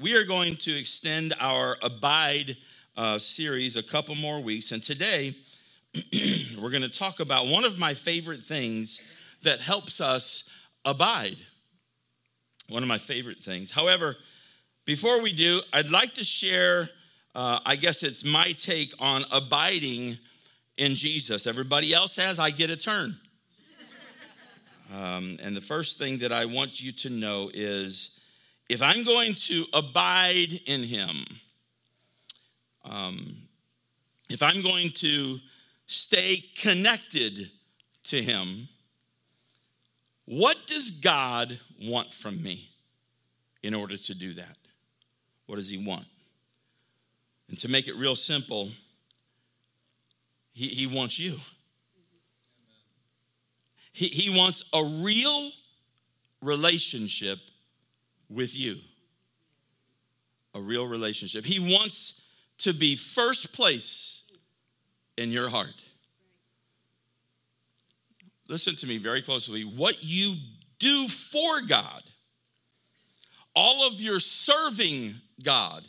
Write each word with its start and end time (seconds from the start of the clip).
we 0.00 0.14
are 0.14 0.24
going 0.24 0.56
to 0.56 0.78
extend 0.78 1.34
our 1.40 1.76
Abide 1.82 2.56
uh, 2.96 3.18
series 3.18 3.76
a 3.76 3.82
couple 3.82 4.14
more 4.14 4.40
weeks. 4.40 4.70
And 4.70 4.80
today, 4.80 5.34
we're 6.60 6.70
going 6.70 6.82
to 6.82 6.88
talk 6.88 7.18
about 7.18 7.48
one 7.48 7.64
of 7.64 7.78
my 7.78 7.94
favorite 7.94 8.40
things 8.40 9.00
that 9.42 9.58
helps 9.58 10.00
us 10.00 10.48
abide. 10.84 11.36
One 12.68 12.84
of 12.84 12.88
my 12.88 12.98
favorite 12.98 13.38
things. 13.38 13.72
However, 13.72 14.16
before 14.84 15.20
we 15.20 15.32
do, 15.32 15.62
I'd 15.72 15.90
like 15.90 16.14
to 16.14 16.24
share, 16.24 16.88
uh, 17.34 17.58
I 17.66 17.74
guess 17.74 18.04
it's 18.04 18.24
my 18.24 18.52
take 18.52 18.94
on 19.00 19.24
abiding 19.32 20.16
in 20.76 20.94
Jesus. 20.94 21.46
Everybody 21.46 21.92
else 21.92 22.14
has, 22.16 22.38
I 22.38 22.50
get 22.50 22.70
a 22.70 22.76
turn. 22.76 23.16
Um, 24.90 25.38
and 25.42 25.54
the 25.54 25.60
first 25.60 25.98
thing 25.98 26.16
that 26.20 26.32
I 26.32 26.46
want 26.46 26.82
you 26.82 26.92
to 26.92 27.10
know 27.10 27.50
is 27.52 28.17
if 28.68 28.82
I'm 28.82 29.04
going 29.04 29.34
to 29.34 29.64
abide 29.72 30.60
in 30.66 30.82
Him, 30.82 31.24
um, 32.84 33.36
if 34.28 34.42
I'm 34.42 34.62
going 34.62 34.90
to 34.90 35.38
stay 35.86 36.44
connected 36.56 37.50
to 38.04 38.22
Him, 38.22 38.68
what 40.26 40.58
does 40.66 40.90
God 40.90 41.58
want 41.82 42.12
from 42.12 42.42
me 42.42 42.68
in 43.62 43.74
order 43.74 43.96
to 43.96 44.14
do 44.14 44.34
that? 44.34 44.56
What 45.46 45.56
does 45.56 45.70
He 45.70 45.78
want? 45.78 46.04
And 47.48 47.58
to 47.60 47.68
make 47.68 47.88
it 47.88 47.96
real 47.96 48.16
simple, 48.16 48.68
He, 50.52 50.68
he 50.68 50.86
wants 50.86 51.18
you. 51.18 51.36
He, 53.92 54.08
he 54.08 54.36
wants 54.36 54.62
a 54.74 54.84
real 55.02 55.50
relationship 56.42 57.38
with 58.28 58.56
you. 58.56 58.76
A 60.54 60.60
real 60.60 60.86
relationship. 60.86 61.44
He 61.44 61.58
wants 61.58 62.20
to 62.58 62.72
be 62.72 62.96
first 62.96 63.52
place 63.52 64.22
in 65.16 65.30
your 65.30 65.48
heart. 65.48 65.84
Listen 68.48 68.74
to 68.76 68.86
me 68.86 68.98
very 68.98 69.22
closely. 69.22 69.62
What 69.62 70.02
you 70.02 70.34
do 70.78 71.08
for 71.08 71.60
God, 71.62 72.02
all 73.54 73.86
of 73.86 74.00
your 74.00 74.20
serving 74.20 75.14
God, 75.42 75.84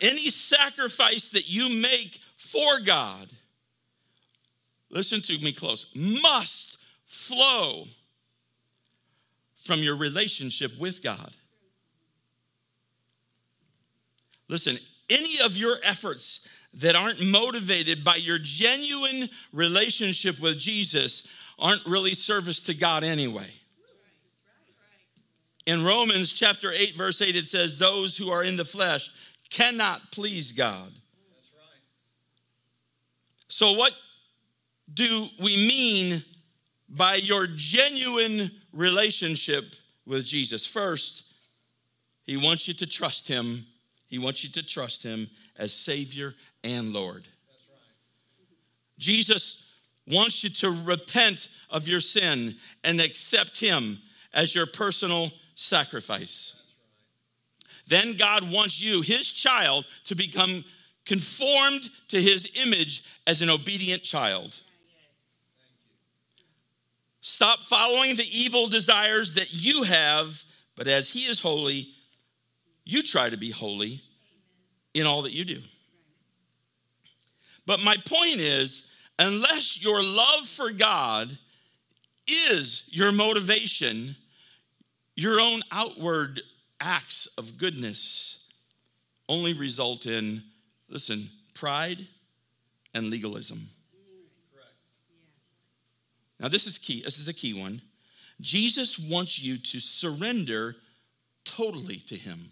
any 0.00 0.28
sacrifice 0.30 1.30
that 1.30 1.48
you 1.48 1.68
make 1.68 2.18
for 2.36 2.80
God, 2.80 3.28
listen 4.90 5.20
to 5.22 5.38
me 5.38 5.52
close, 5.52 5.86
must 5.94 6.78
flow 7.06 7.86
from 9.68 9.82
your 9.82 9.96
relationship 9.96 10.72
with 10.78 11.02
God. 11.02 11.30
Listen, 14.48 14.78
any 15.10 15.40
of 15.44 15.58
your 15.58 15.76
efforts 15.82 16.48
that 16.72 16.96
aren't 16.96 17.22
motivated 17.22 18.02
by 18.02 18.16
your 18.16 18.38
genuine 18.38 19.28
relationship 19.52 20.40
with 20.40 20.58
Jesus 20.58 21.28
aren't 21.58 21.84
really 21.84 22.14
service 22.14 22.62
to 22.62 22.72
God 22.72 23.04
anyway. 23.04 23.50
In 25.66 25.84
Romans 25.84 26.32
chapter 26.32 26.72
8, 26.72 26.96
verse 26.96 27.20
8, 27.20 27.36
it 27.36 27.46
says, 27.46 27.76
Those 27.76 28.16
who 28.16 28.30
are 28.30 28.42
in 28.42 28.56
the 28.56 28.64
flesh 28.64 29.10
cannot 29.50 30.00
please 30.12 30.52
God. 30.52 30.90
So, 33.48 33.72
what 33.72 33.92
do 34.94 35.26
we 35.42 35.56
mean 35.56 36.22
by 36.88 37.16
your 37.16 37.46
genuine 37.46 38.50
relationship 38.72 39.64
with 40.06 40.24
Jesus? 40.24 40.66
First, 40.66 41.24
He 42.24 42.36
wants 42.36 42.68
you 42.68 42.74
to 42.74 42.86
trust 42.86 43.28
Him. 43.28 43.66
He 44.08 44.18
wants 44.18 44.44
you 44.44 44.50
to 44.50 44.62
trust 44.62 45.02
Him 45.02 45.28
as 45.56 45.72
Savior 45.72 46.34
and 46.64 46.92
Lord. 46.92 47.24
Jesus 48.98 49.62
wants 50.06 50.42
you 50.42 50.50
to 50.50 50.70
repent 50.70 51.48
of 51.70 51.86
your 51.86 52.00
sin 52.00 52.56
and 52.82 53.00
accept 53.00 53.60
Him 53.60 53.98
as 54.32 54.54
your 54.54 54.66
personal 54.66 55.30
sacrifice. 55.54 56.54
Then 57.86 58.16
God 58.16 58.50
wants 58.50 58.82
you, 58.82 59.00
His 59.02 59.30
child, 59.32 59.86
to 60.04 60.14
become 60.14 60.64
conformed 61.06 61.88
to 62.08 62.20
His 62.20 62.48
image 62.62 63.04
as 63.26 63.42
an 63.42 63.50
obedient 63.50 64.02
child. 64.02 64.56
Stop 67.28 67.60
following 67.60 68.16
the 68.16 68.26
evil 68.32 68.68
desires 68.68 69.34
that 69.34 69.52
you 69.52 69.82
have, 69.82 70.42
but 70.76 70.88
as 70.88 71.10
He 71.10 71.26
is 71.26 71.38
holy, 71.38 71.88
you 72.86 73.02
try 73.02 73.28
to 73.28 73.36
be 73.36 73.50
holy 73.50 74.00
in 74.94 75.04
all 75.04 75.20
that 75.20 75.34
you 75.34 75.44
do. 75.44 75.60
But 77.66 77.80
my 77.80 77.98
point 77.98 78.36
is, 78.36 78.86
unless 79.18 79.78
your 79.78 80.02
love 80.02 80.48
for 80.48 80.70
God 80.70 81.28
is 82.26 82.84
your 82.86 83.12
motivation, 83.12 84.16
your 85.14 85.38
own 85.38 85.60
outward 85.70 86.40
acts 86.80 87.26
of 87.36 87.58
goodness 87.58 88.38
only 89.28 89.52
result 89.52 90.06
in, 90.06 90.42
listen, 90.88 91.28
pride 91.52 92.08
and 92.94 93.10
legalism. 93.10 93.68
Now, 96.40 96.48
this 96.48 96.66
is 96.66 96.78
key. 96.78 97.02
This 97.04 97.18
is 97.18 97.28
a 97.28 97.34
key 97.34 97.60
one. 97.60 97.82
Jesus 98.40 98.98
wants 98.98 99.40
you 99.40 99.58
to 99.58 99.80
surrender 99.80 100.76
totally 101.44 101.96
to 102.06 102.16
Him. 102.16 102.50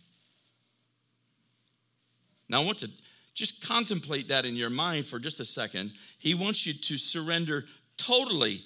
Now, 2.49 2.63
I 2.63 2.65
want 2.65 2.79
to 2.81 2.91
just 3.35 3.65
contemplate 3.65 4.29
that 4.29 4.45
in 4.45 4.55
your 4.55 4.71
mind 4.71 5.07
for 5.07 5.19
just 5.19 5.41
a 5.41 5.45
second. 5.45 5.93
He 6.19 6.35
wants 6.35 6.67
you 6.67 6.73
to 6.73 6.97
surrender 6.97 7.65
totally 7.97 8.63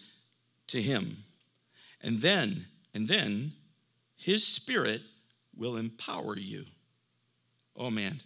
to 0.68 0.80
Him. 0.80 1.16
And 2.02 2.18
then, 2.18 2.66
and 2.94 3.06
then, 3.06 3.52
His 4.16 4.46
Spirit 4.46 5.02
will 5.56 5.76
empower 5.76 6.36
you. 6.36 6.64
Oh, 7.76 7.90
man. 7.90 8.20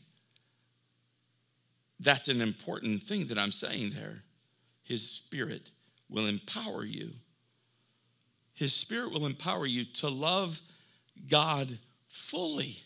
That's 1.98 2.28
an 2.28 2.40
important 2.40 3.02
thing 3.02 3.26
that 3.28 3.38
I'm 3.38 3.52
saying 3.52 3.90
there. 3.90 4.22
His 4.82 5.08
Spirit 5.08 5.70
will 6.08 6.26
empower 6.26 6.84
you. 6.84 7.10
His 8.54 8.72
Spirit 8.72 9.12
will 9.12 9.26
empower 9.26 9.66
you 9.66 9.84
to 9.84 10.08
love 10.08 10.60
God 11.28 11.68
fully 12.08 12.78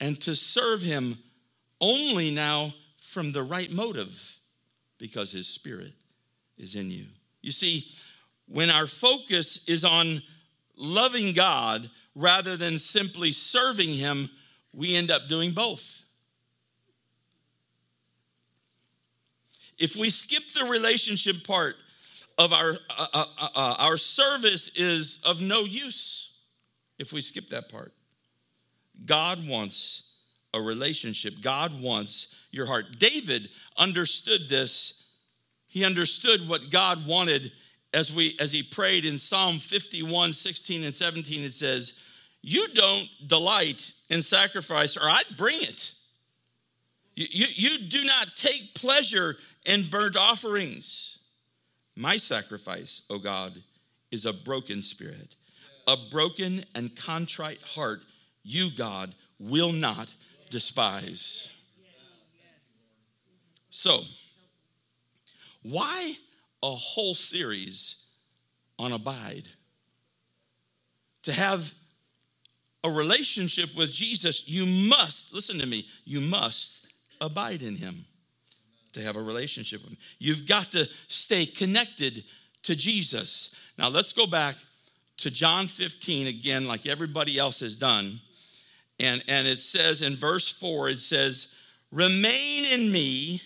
and 0.00 0.20
to 0.22 0.34
serve 0.34 0.82
Him 0.82 1.18
only 1.80 2.30
now 2.30 2.72
from 3.02 3.32
the 3.32 3.42
right 3.42 3.70
motive 3.70 4.38
because 4.98 5.30
His 5.32 5.46
Spirit 5.46 5.92
is 6.56 6.74
in 6.74 6.90
you. 6.90 7.04
You 7.42 7.52
see, 7.52 7.86
when 8.46 8.70
our 8.70 8.86
focus 8.86 9.60
is 9.66 9.84
on 9.84 10.22
loving 10.76 11.34
God 11.34 11.88
rather 12.14 12.56
than 12.56 12.78
simply 12.78 13.32
serving 13.32 13.94
Him, 13.94 14.30
we 14.72 14.96
end 14.96 15.10
up 15.10 15.28
doing 15.28 15.52
both. 15.52 15.99
If 19.80 19.96
we 19.96 20.10
skip 20.10 20.42
the 20.52 20.66
relationship 20.66 21.44
part 21.44 21.74
of 22.38 22.52
our, 22.52 22.78
uh, 22.90 23.06
uh, 23.12 23.24
uh, 23.38 23.48
uh, 23.54 23.74
our 23.78 23.96
service 23.96 24.68
is 24.74 25.18
of 25.24 25.40
no 25.40 25.60
use 25.60 26.36
if 26.98 27.12
we 27.12 27.20
skip 27.20 27.48
that 27.48 27.70
part. 27.70 27.92
God 29.04 29.46
wants 29.48 30.12
a 30.54 30.60
relationship, 30.60 31.34
God 31.42 31.80
wants 31.82 32.34
your 32.50 32.66
heart. 32.66 32.98
David 32.98 33.48
understood 33.76 34.48
this. 34.48 35.04
He 35.68 35.84
understood 35.84 36.48
what 36.48 36.70
God 36.70 37.06
wanted 37.06 37.52
as 37.94 38.12
we 38.12 38.36
as 38.40 38.52
he 38.52 38.62
prayed 38.62 39.04
in 39.04 39.18
Psalm 39.18 39.58
51, 39.58 40.32
16 40.32 40.84
and 40.84 40.94
17. 40.94 41.44
It 41.44 41.52
says, 41.52 41.94
You 42.42 42.66
don't 42.68 43.08
delight 43.26 43.92
in 44.08 44.22
sacrifice, 44.22 44.96
or 44.96 45.08
I'd 45.08 45.36
bring 45.36 45.62
it. 45.62 45.92
You, 47.20 47.26
you, 47.30 47.46
you 47.54 47.78
do 47.86 48.04
not 48.04 48.34
take 48.34 48.72
pleasure 48.72 49.36
in 49.66 49.86
burnt 49.90 50.16
offerings. 50.16 51.18
My 51.94 52.16
sacrifice, 52.16 53.02
O 53.10 53.18
God, 53.18 53.52
is 54.10 54.24
a 54.24 54.32
broken 54.32 54.80
spirit, 54.80 55.34
a 55.86 55.98
broken 56.10 56.64
and 56.74 56.96
contrite 56.96 57.60
heart. 57.60 58.00
You, 58.42 58.70
God, 58.74 59.14
will 59.38 59.70
not 59.70 60.08
despise. 60.48 61.50
So, 63.68 64.00
why 65.62 66.14
a 66.62 66.70
whole 66.70 67.14
series 67.14 67.96
on 68.78 68.92
abide? 68.92 69.46
To 71.24 71.32
have 71.32 71.70
a 72.82 72.90
relationship 72.90 73.76
with 73.76 73.92
Jesus, 73.92 74.48
you 74.48 74.64
must, 74.64 75.34
listen 75.34 75.58
to 75.58 75.66
me, 75.66 75.86
you 76.06 76.22
must 76.22 76.86
abide 77.20 77.62
in 77.62 77.76
him 77.76 78.04
to 78.92 79.00
have 79.00 79.16
a 79.16 79.22
relationship 79.22 79.82
with 79.82 79.92
him. 79.92 79.98
You've 80.18 80.46
got 80.46 80.72
to 80.72 80.88
stay 81.08 81.46
connected 81.46 82.24
to 82.64 82.74
Jesus. 82.74 83.54
Now 83.78 83.88
let's 83.88 84.12
go 84.12 84.26
back 84.26 84.56
to 85.18 85.30
John 85.30 85.68
15 85.68 86.26
again, 86.26 86.66
like 86.66 86.86
everybody 86.86 87.38
else 87.38 87.60
has 87.60 87.76
done. 87.76 88.20
And, 88.98 89.22
and 89.28 89.46
it 89.46 89.60
says 89.60 90.02
in 90.02 90.16
verse 90.16 90.48
4, 90.48 90.90
it 90.90 91.00
says, 91.00 91.54
Remain 91.90 92.66
in 92.66 92.92
me, 92.92 93.42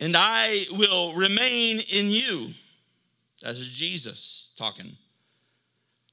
and 0.00 0.16
I 0.16 0.64
will 0.72 1.14
remain 1.14 1.80
in 1.92 2.08
you. 2.08 2.50
That's 3.42 3.66
Jesus 3.66 4.52
talking. 4.56 4.96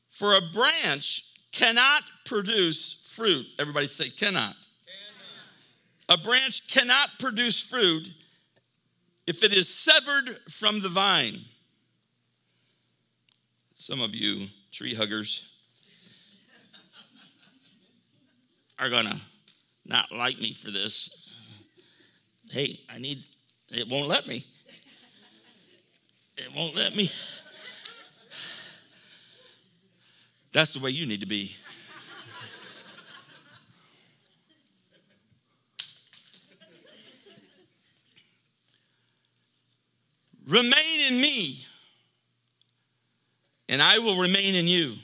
For 0.09 0.35
a 0.35 0.41
branch 0.53 1.25
cannot 1.51 2.03
produce 2.25 3.01
fruit. 3.15 3.45
Everybody 3.57 3.87
say, 3.87 4.09
cannot. 4.09 4.55
A 6.11 6.17
branch 6.17 6.67
cannot 6.67 7.09
produce 7.19 7.57
fruit 7.57 8.09
if 9.25 9.45
it 9.45 9.53
is 9.53 9.73
severed 9.73 10.37
from 10.49 10.81
the 10.81 10.89
vine. 10.89 11.39
Some 13.77 14.01
of 14.01 14.13
you 14.13 14.47
tree 14.73 14.93
huggers 14.93 15.47
are 18.77 18.89
to 19.05 19.15
not 19.85 20.11
like 20.11 20.37
me 20.37 20.51
for 20.51 20.69
this. 20.69 21.31
Hey, 22.49 22.81
I 22.93 22.97
need, 22.97 23.23
it 23.69 23.87
won't 23.87 24.09
let 24.09 24.27
me. 24.27 24.45
It 26.35 26.53
won't 26.53 26.75
let 26.75 26.93
me. 26.93 27.09
That's 30.51 30.73
the 30.73 30.81
way 30.81 30.89
you 30.89 31.05
need 31.05 31.21
to 31.21 31.27
be. 31.27 31.55
Remain 40.47 41.01
in 41.07 41.21
me, 41.21 41.65
and 43.69 43.81
I 43.81 43.99
will 43.99 44.17
remain 44.17 44.55
in 44.55 44.67
you. 44.67 44.95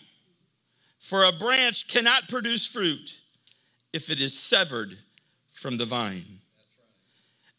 For 1.00 1.24
a 1.24 1.31
branch 1.31 1.88
cannot 1.88 2.28
produce 2.28 2.66
fruit 2.66 3.13
if 3.94 4.10
it 4.10 4.19
is 4.19 4.38
severed 4.38 4.98
from 5.54 5.78
the 5.78 5.86
vine. 5.86 6.25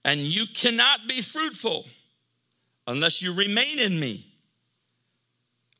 And 0.04 0.20
you 0.20 0.46
cannot 0.54 1.08
be 1.08 1.22
fruitful 1.22 1.86
unless 2.86 3.22
you 3.22 3.32
remain 3.32 3.78
in 3.78 3.98
me. 3.98 4.26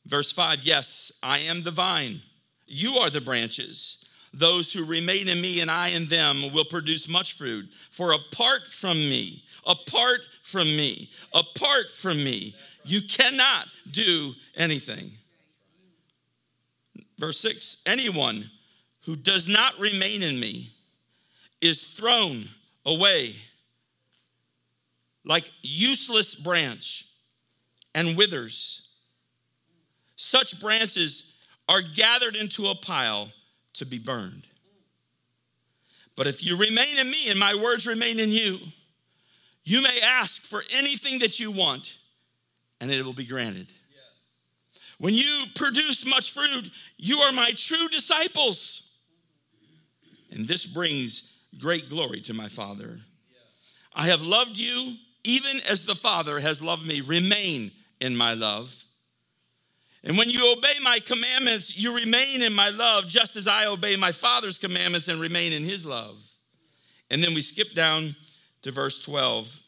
Verse 0.06 0.32
5 0.32 0.62
Yes, 0.62 1.12
I 1.22 1.40
am 1.40 1.62
the 1.62 1.70
vine, 1.70 2.22
you 2.66 2.94
are 2.94 3.10
the 3.10 3.20
branches. 3.20 4.04
Those 4.32 4.72
who 4.72 4.84
remain 4.84 5.28
in 5.28 5.40
me 5.40 5.60
and 5.60 5.70
I 5.70 5.88
in 5.88 6.06
them 6.06 6.52
will 6.52 6.64
produce 6.64 7.08
much 7.08 7.32
fruit. 7.34 7.68
For 7.90 8.12
apart 8.12 8.66
from 8.68 8.96
me, 8.96 9.42
apart 9.66 10.20
from 10.42 10.66
me, 10.66 11.10
apart 11.32 11.90
from 11.90 12.18
me, 12.18 12.54
you 12.84 13.00
cannot 13.02 13.66
do 13.90 14.32
anything. 14.56 15.12
Verse 17.18 17.38
6 17.40 17.78
Anyone 17.86 18.50
who 19.02 19.16
does 19.16 19.48
not 19.48 19.78
remain 19.78 20.22
in 20.22 20.38
me 20.38 20.70
is 21.60 21.80
thrown 21.80 22.44
away 22.86 23.34
like 25.24 25.50
useless 25.62 26.34
branch 26.34 27.06
and 27.94 28.16
withers. 28.16 28.88
Such 30.16 30.60
branches 30.60 31.32
are 31.68 31.82
gathered 31.82 32.34
into 32.34 32.68
a 32.68 32.74
pile 32.74 33.28
to 33.78 33.86
be 33.86 33.98
burned. 33.98 34.44
But 36.16 36.26
if 36.26 36.44
you 36.44 36.56
remain 36.56 36.98
in 36.98 37.10
me 37.10 37.30
and 37.30 37.38
my 37.38 37.54
words 37.54 37.86
remain 37.86 38.18
in 38.18 38.30
you, 38.30 38.58
you 39.64 39.82
may 39.82 40.00
ask 40.00 40.42
for 40.42 40.62
anything 40.72 41.20
that 41.20 41.38
you 41.38 41.52
want 41.52 41.98
and 42.80 42.90
it 42.90 43.04
will 43.04 43.12
be 43.12 43.24
granted. 43.24 43.66
When 44.98 45.14
you 45.14 45.44
produce 45.54 46.04
much 46.04 46.32
fruit, 46.32 46.70
you 46.96 47.18
are 47.20 47.32
my 47.32 47.52
true 47.52 47.88
disciples. 47.88 48.90
And 50.30 50.46
this 50.46 50.66
brings 50.66 51.30
great 51.58 51.88
glory 51.88 52.20
to 52.22 52.34
my 52.34 52.48
Father. 52.48 52.98
I 53.94 54.06
have 54.06 54.22
loved 54.22 54.56
you 54.56 54.94
even 55.24 55.60
as 55.68 55.84
the 55.84 55.94
Father 55.94 56.40
has 56.40 56.62
loved 56.62 56.86
me. 56.86 57.00
Remain 57.00 57.70
in 58.00 58.16
my 58.16 58.34
love. 58.34 58.84
And 60.04 60.16
when 60.16 60.30
you 60.30 60.52
obey 60.52 60.74
my 60.82 61.00
commandments, 61.00 61.76
you 61.76 61.94
remain 61.94 62.42
in 62.42 62.52
my 62.52 62.70
love, 62.70 63.08
just 63.08 63.36
as 63.36 63.48
I 63.48 63.66
obey 63.66 63.96
my 63.96 64.12
Father's 64.12 64.58
commandments 64.58 65.08
and 65.08 65.20
remain 65.20 65.52
in 65.52 65.64
his 65.64 65.84
love. 65.84 66.16
And 67.10 67.22
then 67.22 67.34
we 67.34 67.40
skip 67.40 67.72
down 67.74 68.14
to 68.62 68.70
verse 68.70 69.00
12. 69.00 69.58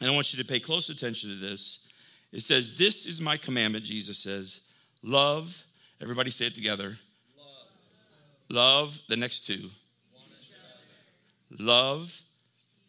And 0.00 0.10
I 0.10 0.14
want 0.14 0.32
you 0.32 0.42
to 0.42 0.48
pay 0.48 0.60
close 0.60 0.90
attention 0.90 1.30
to 1.30 1.36
this. 1.36 1.86
It 2.32 2.40
says, 2.40 2.78
This 2.78 3.06
is 3.06 3.20
my 3.20 3.36
commandment, 3.36 3.84
Jesus 3.84 4.18
says. 4.18 4.60
Love, 5.02 5.64
everybody 6.00 6.30
say 6.30 6.46
it 6.46 6.54
together. 6.54 6.96
Love, 7.36 7.68
love 8.50 9.00
the 9.08 9.16
next 9.16 9.46
two. 9.46 9.70
Love 11.58 12.22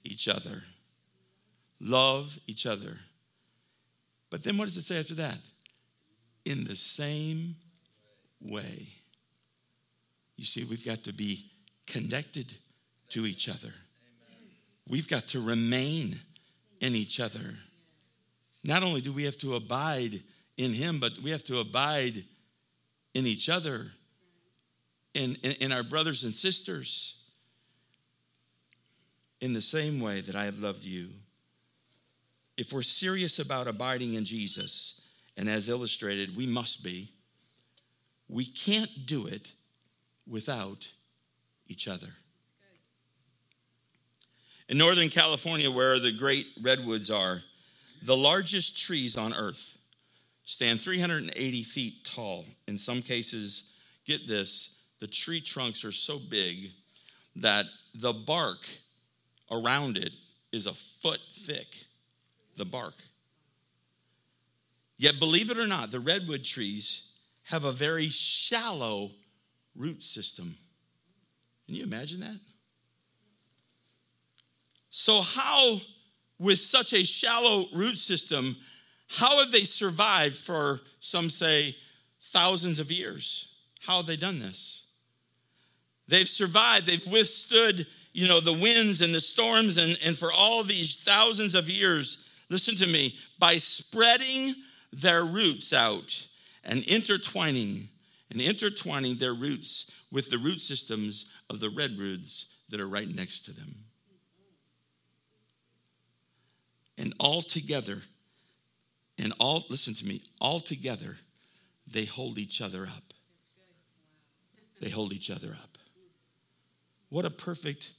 each 0.03 0.27
other. 0.27 0.63
Love 1.79 2.37
each 2.47 2.65
other. 2.65 2.97
But 4.29 4.43
then 4.43 4.57
what 4.57 4.65
does 4.65 4.77
it 4.77 4.83
say 4.83 4.99
after 4.99 5.15
that? 5.15 5.37
In 6.49 6.63
the 6.63 6.75
same 6.75 7.55
way. 8.41 8.87
You 10.35 10.45
see, 10.45 10.63
we've 10.63 10.83
got 10.83 11.03
to 11.03 11.13
be 11.13 11.45
connected 11.85 12.55
to 13.09 13.27
each 13.27 13.47
other. 13.47 13.71
We've 14.87 15.07
got 15.07 15.27
to 15.27 15.41
remain 15.41 16.15
in 16.81 16.95
each 16.95 17.19
other. 17.19 17.53
Not 18.63 18.81
only 18.81 18.99
do 18.99 19.13
we 19.13 19.25
have 19.25 19.37
to 19.37 19.53
abide 19.53 20.23
in 20.57 20.73
Him, 20.73 20.99
but 20.99 21.19
we 21.19 21.29
have 21.29 21.43
to 21.43 21.59
abide 21.59 22.23
in 23.13 23.27
each 23.27 23.47
other, 23.47 23.85
in, 25.13 25.37
in, 25.43 25.51
in 25.59 25.71
our 25.71 25.83
brothers 25.83 26.23
and 26.23 26.33
sisters, 26.33 27.15
in 29.39 29.53
the 29.53 29.61
same 29.61 29.99
way 29.99 30.21
that 30.21 30.35
I 30.35 30.45
have 30.45 30.57
loved 30.57 30.83
you. 30.83 31.09
If 32.57 32.73
we're 32.73 32.81
serious 32.81 33.37
about 33.37 33.67
abiding 33.67 34.15
in 34.15 34.25
Jesus, 34.25 34.98
and 35.39 35.49
as 35.49 35.69
illustrated, 35.69 36.35
we 36.35 36.45
must 36.45 36.83
be, 36.83 37.09
we 38.27 38.43
can't 38.43 38.91
do 39.05 39.25
it 39.25 39.53
without 40.27 40.85
each 41.65 41.87
other. 41.87 42.09
In 44.67 44.77
Northern 44.77 45.07
California, 45.07 45.71
where 45.71 45.97
the 45.97 46.11
great 46.11 46.45
redwoods 46.61 47.09
are, 47.09 47.41
the 48.03 48.17
largest 48.17 48.77
trees 48.77 49.15
on 49.15 49.33
earth 49.33 49.77
stand 50.43 50.81
380 50.81 51.63
feet 51.63 52.03
tall. 52.03 52.43
In 52.67 52.77
some 52.77 53.01
cases, 53.01 53.71
get 54.05 54.27
this, 54.27 54.75
the 54.99 55.07
tree 55.07 55.39
trunks 55.39 55.85
are 55.85 55.93
so 55.93 56.19
big 56.19 56.69
that 57.37 57.65
the 57.95 58.11
bark 58.11 58.67
around 59.49 59.97
it 59.97 60.11
is 60.51 60.65
a 60.65 60.73
foot 60.73 61.21
thick, 61.33 61.67
the 62.57 62.65
bark. 62.65 62.95
Yet, 64.99 65.17
believe 65.17 65.49
it 65.49 65.57
or 65.57 65.65
not, 65.65 65.91
the 65.91 66.01
redwood 66.01 66.43
trees 66.43 67.13
have 67.43 67.63
a 67.63 67.71
very 67.71 68.09
shallow 68.09 69.11
root 69.73 70.03
system. 70.03 70.57
Can 71.65 71.75
you 71.75 71.83
imagine 71.83 72.19
that? 72.19 72.35
So, 74.89 75.21
how, 75.21 75.79
with 76.37 76.59
such 76.59 76.91
a 76.91 77.05
shallow 77.05 77.67
root 77.73 77.97
system, 77.97 78.57
how 79.07 79.39
have 79.39 79.53
they 79.53 79.63
survived 79.63 80.35
for 80.35 80.81
some 80.99 81.29
say 81.29 81.77
thousands 82.21 82.79
of 82.79 82.91
years? 82.91 83.53
How 83.79 83.97
have 83.97 84.05
they 84.05 84.17
done 84.17 84.39
this? 84.39 84.87
They've 86.09 86.27
survived, 86.27 86.87
they've 86.87 87.07
withstood, 87.07 87.87
you 88.11 88.27
know, 88.27 88.41
the 88.41 88.51
winds 88.51 88.99
and 88.99 89.15
the 89.15 89.21
storms, 89.21 89.77
and, 89.77 89.97
and 90.03 90.17
for 90.17 90.33
all 90.33 90.61
these 90.61 90.97
thousands 90.97 91.55
of 91.55 91.69
years, 91.69 92.27
listen 92.49 92.75
to 92.75 92.87
me, 92.87 93.15
by 93.39 93.55
spreading 93.55 94.55
their 94.91 95.23
roots 95.23 95.73
out 95.73 96.27
and 96.63 96.83
intertwining 96.83 97.89
and 98.31 98.41
intertwining 98.41 99.15
their 99.15 99.33
roots 99.33 99.91
with 100.11 100.29
the 100.29 100.37
root 100.37 100.61
systems 100.61 101.31
of 101.49 101.59
the 101.59 101.69
redwoods 101.69 102.53
that 102.69 102.79
are 102.79 102.87
right 102.87 103.09
next 103.13 103.45
to 103.45 103.51
them. 103.51 103.75
And 106.97 107.13
all 107.19 107.41
together, 107.41 107.99
and 109.17 109.33
all, 109.39 109.65
listen 109.69 109.93
to 109.95 110.05
me, 110.05 110.21
all 110.39 110.59
together, 110.59 111.15
they 111.87 112.05
hold 112.05 112.37
each 112.37 112.61
other 112.61 112.83
up. 112.83 113.13
They 114.81 114.89
hold 114.89 115.13
each 115.13 115.31
other 115.31 115.49
up. 115.49 115.77
What 117.09 117.25
a 117.25 117.31
perfect 117.31 117.91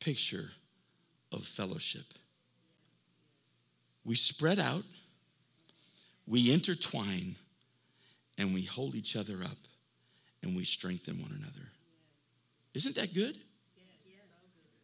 picture 0.00 0.50
of 1.32 1.44
fellowship. 1.44 2.04
We 4.04 4.16
spread 4.16 4.58
out, 4.58 4.84
we 6.26 6.52
intertwine, 6.52 7.36
and 8.38 8.52
we 8.52 8.62
hold 8.62 8.94
each 8.94 9.16
other 9.16 9.42
up, 9.44 9.58
and 10.42 10.56
we 10.56 10.64
strengthen 10.64 11.20
one 11.20 11.32
another. 11.32 11.68
Isn't 12.74 12.96
that 12.96 13.14
good? 13.14 13.36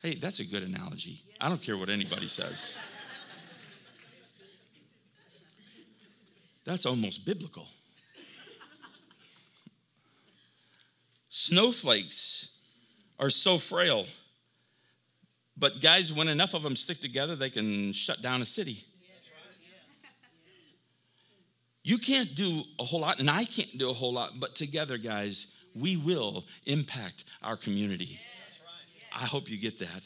Hey, 0.03 0.15
that's 0.15 0.41
a 0.41 0.45
good 0.45 0.63
analogy. 0.63 1.23
I 1.41 1.49
don't 1.49 1.63
care 1.63 1.77
what 1.77 1.89
anybody 1.89 2.29
says. 2.29 2.81
That's 6.65 6.87
almost 6.87 7.25
biblical. 7.25 7.67
Snowflakes 11.29 12.57
are 13.19 13.31
so 13.31 13.59
frail. 13.59 14.07
But 15.57 15.81
guys, 15.81 16.13
when 16.13 16.29
enough 16.29 16.55
of 16.55 16.63
them 16.63 16.77
stick 16.77 17.01
together, 17.01 17.37
they 17.37 17.51
can 17.51 17.93
shut 17.93 18.23
down 18.23 18.43
a 18.43 18.47
city. 18.47 18.85
You 21.85 21.99
can't 21.99 22.35
do 22.35 22.63
a 22.79 22.85
whole 22.85 23.01
lot, 23.01 23.19
and 23.19 23.29
I 23.29 23.45
can't 23.45 23.77
do 23.77 23.91
a 23.91 23.95
whole 23.95 24.13
lot, 24.13 24.39
but 24.39 24.55
together, 24.55 24.99
guys, 24.99 25.49
we 25.75 25.97
will 25.97 26.45
impact 26.67 27.25
our 27.43 27.57
community. 27.57 28.21
I 29.15 29.25
hope 29.25 29.51
you 29.51 29.59
get 29.59 29.79
that. 29.81 30.03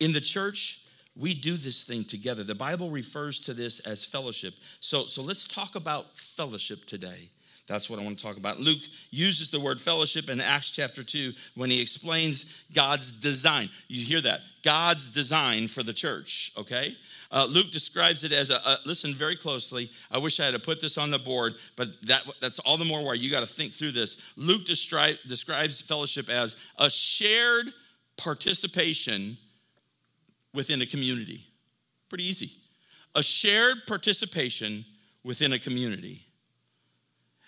In 0.00 0.12
the 0.12 0.20
church, 0.20 0.80
we 1.16 1.34
do 1.34 1.56
this 1.56 1.84
thing 1.84 2.04
together. 2.04 2.42
The 2.42 2.54
Bible 2.54 2.90
refers 2.90 3.40
to 3.40 3.54
this 3.54 3.80
as 3.80 4.04
fellowship. 4.04 4.54
So, 4.80 5.06
so 5.06 5.22
let's 5.22 5.46
talk 5.46 5.74
about 5.74 6.18
fellowship 6.18 6.84
today. 6.86 7.30
That's 7.68 7.88
what 7.88 8.00
I 8.00 8.02
want 8.02 8.18
to 8.18 8.24
talk 8.24 8.36
about. 8.36 8.58
Luke 8.58 8.80
uses 9.10 9.50
the 9.50 9.60
word 9.60 9.80
fellowship 9.80 10.28
in 10.28 10.40
Acts 10.40 10.70
chapter 10.70 11.04
2 11.04 11.32
when 11.54 11.70
he 11.70 11.80
explains 11.80 12.44
God's 12.74 13.12
design. 13.12 13.70
You 13.88 14.04
hear 14.04 14.20
that? 14.20 14.40
God's 14.64 15.08
design 15.08 15.68
for 15.68 15.82
the 15.82 15.92
church, 15.92 16.52
okay? 16.58 16.96
Uh, 17.30 17.46
Luke 17.48 17.70
describes 17.70 18.24
it 18.24 18.32
as 18.32 18.50
a, 18.50 18.56
a, 18.56 18.78
listen 18.84 19.14
very 19.14 19.36
closely. 19.36 19.90
I 20.10 20.18
wish 20.18 20.40
I 20.40 20.46
had 20.46 20.62
put 20.62 20.80
this 20.80 20.98
on 20.98 21.10
the 21.10 21.18
board, 21.18 21.54
but 21.76 21.88
that, 22.06 22.22
that's 22.40 22.58
all 22.60 22.76
the 22.76 22.84
more 22.84 23.02
why 23.04 23.14
you 23.14 23.30
got 23.30 23.40
to 23.40 23.52
think 23.52 23.72
through 23.72 23.92
this. 23.92 24.16
Luke 24.36 24.66
describe, 24.66 25.16
describes 25.26 25.80
fellowship 25.80 26.28
as 26.28 26.56
a 26.78 26.90
shared 26.90 27.66
participation 28.16 29.36
within 30.52 30.82
a 30.82 30.86
community. 30.86 31.44
Pretty 32.08 32.24
easy. 32.24 32.52
A 33.14 33.22
shared 33.22 33.78
participation 33.86 34.84
within 35.24 35.52
a 35.52 35.58
community. 35.58 36.26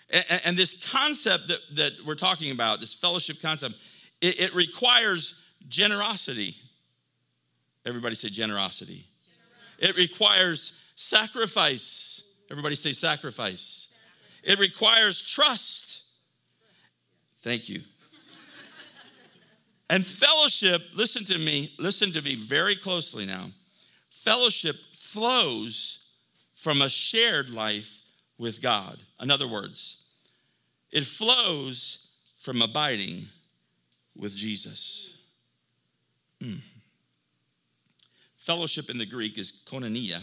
And, 0.09 0.41
and 0.45 0.57
this 0.57 0.89
concept 0.91 1.47
that, 1.47 1.59
that 1.75 1.91
we're 2.05 2.15
talking 2.15 2.51
about, 2.51 2.79
this 2.79 2.93
fellowship 2.93 3.41
concept, 3.41 3.75
it, 4.21 4.39
it 4.39 4.55
requires 4.55 5.35
generosity. 5.67 6.55
Everybody 7.85 8.15
say 8.15 8.29
generosity. 8.29 9.05
It 9.79 9.97
requires 9.97 10.73
sacrifice. 10.95 12.23
Everybody 12.49 12.75
say 12.75 12.91
sacrifice. 12.91 13.89
It 14.43 14.59
requires 14.59 15.21
trust. 15.21 16.03
Thank 17.41 17.69
you. 17.69 17.81
And 19.89 20.05
fellowship, 20.05 20.81
listen 20.95 21.25
to 21.25 21.37
me, 21.37 21.73
listen 21.77 22.11
to 22.13 22.21
me 22.21 22.35
very 22.35 22.75
closely 22.75 23.25
now. 23.25 23.51
Fellowship 24.09 24.75
flows 24.93 25.99
from 26.55 26.81
a 26.81 26.89
shared 26.89 27.51
life 27.51 28.01
with 28.37 28.61
God. 28.61 28.99
In 29.21 29.31
other 29.31 29.47
words, 29.47 30.03
it 30.91 31.05
flows 31.05 32.07
from 32.39 32.61
abiding 32.61 33.27
with 34.15 34.35
Jesus. 34.35 35.17
Mm. 36.41 36.59
Fellowship 38.37 38.89
in 38.89 38.97
the 38.97 39.05
Greek 39.05 39.37
is 39.37 39.63
koinonia, 39.65 40.21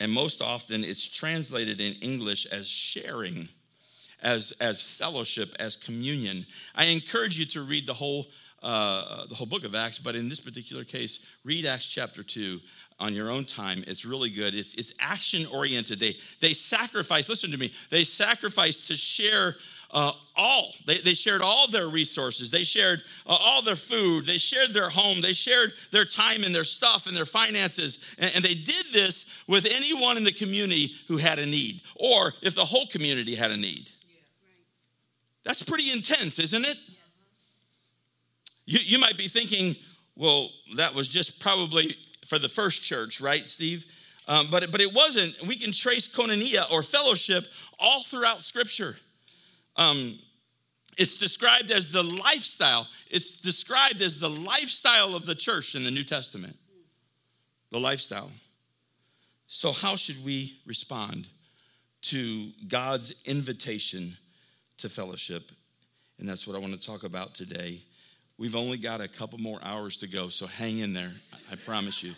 and 0.00 0.10
most 0.10 0.42
often 0.42 0.82
it's 0.82 1.06
translated 1.08 1.80
in 1.80 1.94
English 2.00 2.46
as 2.46 2.66
sharing 2.66 3.48
as, 4.22 4.52
as 4.60 4.82
fellowship, 4.82 5.54
as 5.58 5.76
communion. 5.76 6.46
I 6.74 6.86
encourage 6.86 7.38
you 7.38 7.46
to 7.46 7.62
read 7.62 7.86
the 7.86 7.94
whole, 7.94 8.26
uh, 8.62 9.26
the 9.26 9.34
whole 9.34 9.46
book 9.46 9.64
of 9.64 9.74
Acts, 9.74 9.98
but 9.98 10.14
in 10.14 10.28
this 10.28 10.40
particular 10.40 10.84
case, 10.84 11.20
read 11.44 11.66
Acts 11.66 11.88
chapter 11.88 12.22
2 12.22 12.58
on 12.98 13.14
your 13.14 13.30
own 13.30 13.44
time. 13.44 13.82
It's 13.86 14.04
really 14.04 14.30
good. 14.30 14.54
It's, 14.54 14.74
it's 14.74 14.92
action 15.00 15.46
oriented. 15.46 15.98
They, 15.98 16.16
they 16.40 16.52
sacrifice, 16.52 17.28
listen 17.28 17.50
to 17.50 17.56
me, 17.56 17.72
they 17.90 18.04
sacrifice 18.04 18.88
to 18.88 18.94
share 18.94 19.56
uh, 19.92 20.12
all. 20.36 20.72
They, 20.86 20.98
they 20.98 21.14
shared 21.14 21.40
all 21.40 21.68
their 21.68 21.88
resources. 21.88 22.50
They 22.50 22.62
shared 22.62 23.02
uh, 23.26 23.36
all 23.40 23.62
their 23.62 23.76
food. 23.76 24.26
They 24.26 24.38
shared 24.38 24.70
their 24.70 24.88
home. 24.88 25.20
They 25.20 25.32
shared 25.32 25.72
their 25.90 26.04
time 26.04 26.44
and 26.44 26.54
their 26.54 26.64
stuff 26.64 27.06
and 27.06 27.16
their 27.16 27.26
finances. 27.26 27.98
And, 28.18 28.32
and 28.36 28.44
they 28.44 28.54
did 28.54 28.86
this 28.92 29.26
with 29.48 29.66
anyone 29.66 30.16
in 30.16 30.24
the 30.24 30.32
community 30.32 30.92
who 31.08 31.16
had 31.16 31.38
a 31.38 31.46
need, 31.46 31.80
or 31.96 32.34
if 32.42 32.54
the 32.54 32.64
whole 32.64 32.86
community 32.86 33.34
had 33.34 33.50
a 33.50 33.56
need. 33.56 33.90
That's 35.44 35.62
pretty 35.62 35.90
intense, 35.90 36.38
isn't 36.38 36.64
it? 36.64 36.76
You, 38.70 38.78
you 38.82 38.98
might 38.98 39.16
be 39.16 39.28
thinking, 39.28 39.76
well, 40.16 40.50
that 40.76 40.94
was 40.94 41.08
just 41.08 41.40
probably 41.40 41.96
for 42.26 42.38
the 42.38 42.48
first 42.48 42.82
church, 42.82 43.20
right, 43.20 43.46
Steve? 43.46 43.84
Um, 44.28 44.48
but, 44.50 44.70
but 44.70 44.80
it 44.80 44.92
wasn't. 44.92 45.34
We 45.46 45.56
can 45.56 45.72
trace 45.72 46.06
koinonia 46.06 46.70
or 46.70 46.82
fellowship 46.82 47.46
all 47.78 48.02
throughout 48.04 48.42
Scripture. 48.42 48.96
Um, 49.76 50.18
it's 50.96 51.16
described 51.16 51.70
as 51.70 51.90
the 51.90 52.02
lifestyle. 52.02 52.86
It's 53.10 53.32
described 53.32 54.02
as 54.02 54.18
the 54.18 54.30
lifestyle 54.30 55.14
of 55.16 55.26
the 55.26 55.34
church 55.34 55.74
in 55.74 55.82
the 55.82 55.90
New 55.90 56.04
Testament. 56.04 56.56
The 57.72 57.80
lifestyle. 57.80 58.30
So, 59.46 59.72
how 59.72 59.96
should 59.96 60.24
we 60.24 60.60
respond 60.64 61.26
to 62.02 62.50
God's 62.68 63.14
invitation 63.24 64.16
to 64.78 64.88
fellowship. 64.88 65.50
And 66.18 66.28
that's 66.28 66.46
what 66.46 66.56
I 66.56 66.58
want 66.58 66.72
to 66.78 66.86
talk 66.86 67.02
about 67.02 67.34
today. 67.34 67.80
We've 68.40 68.56
only 68.56 68.78
got 68.78 69.02
a 69.02 69.06
couple 69.06 69.38
more 69.38 69.60
hours 69.62 69.98
to 69.98 70.06
go, 70.06 70.30
so 70.30 70.46
hang 70.46 70.78
in 70.78 70.94
there. 70.94 71.12
I 71.52 71.56
promise 71.56 72.02
you. 72.02 72.14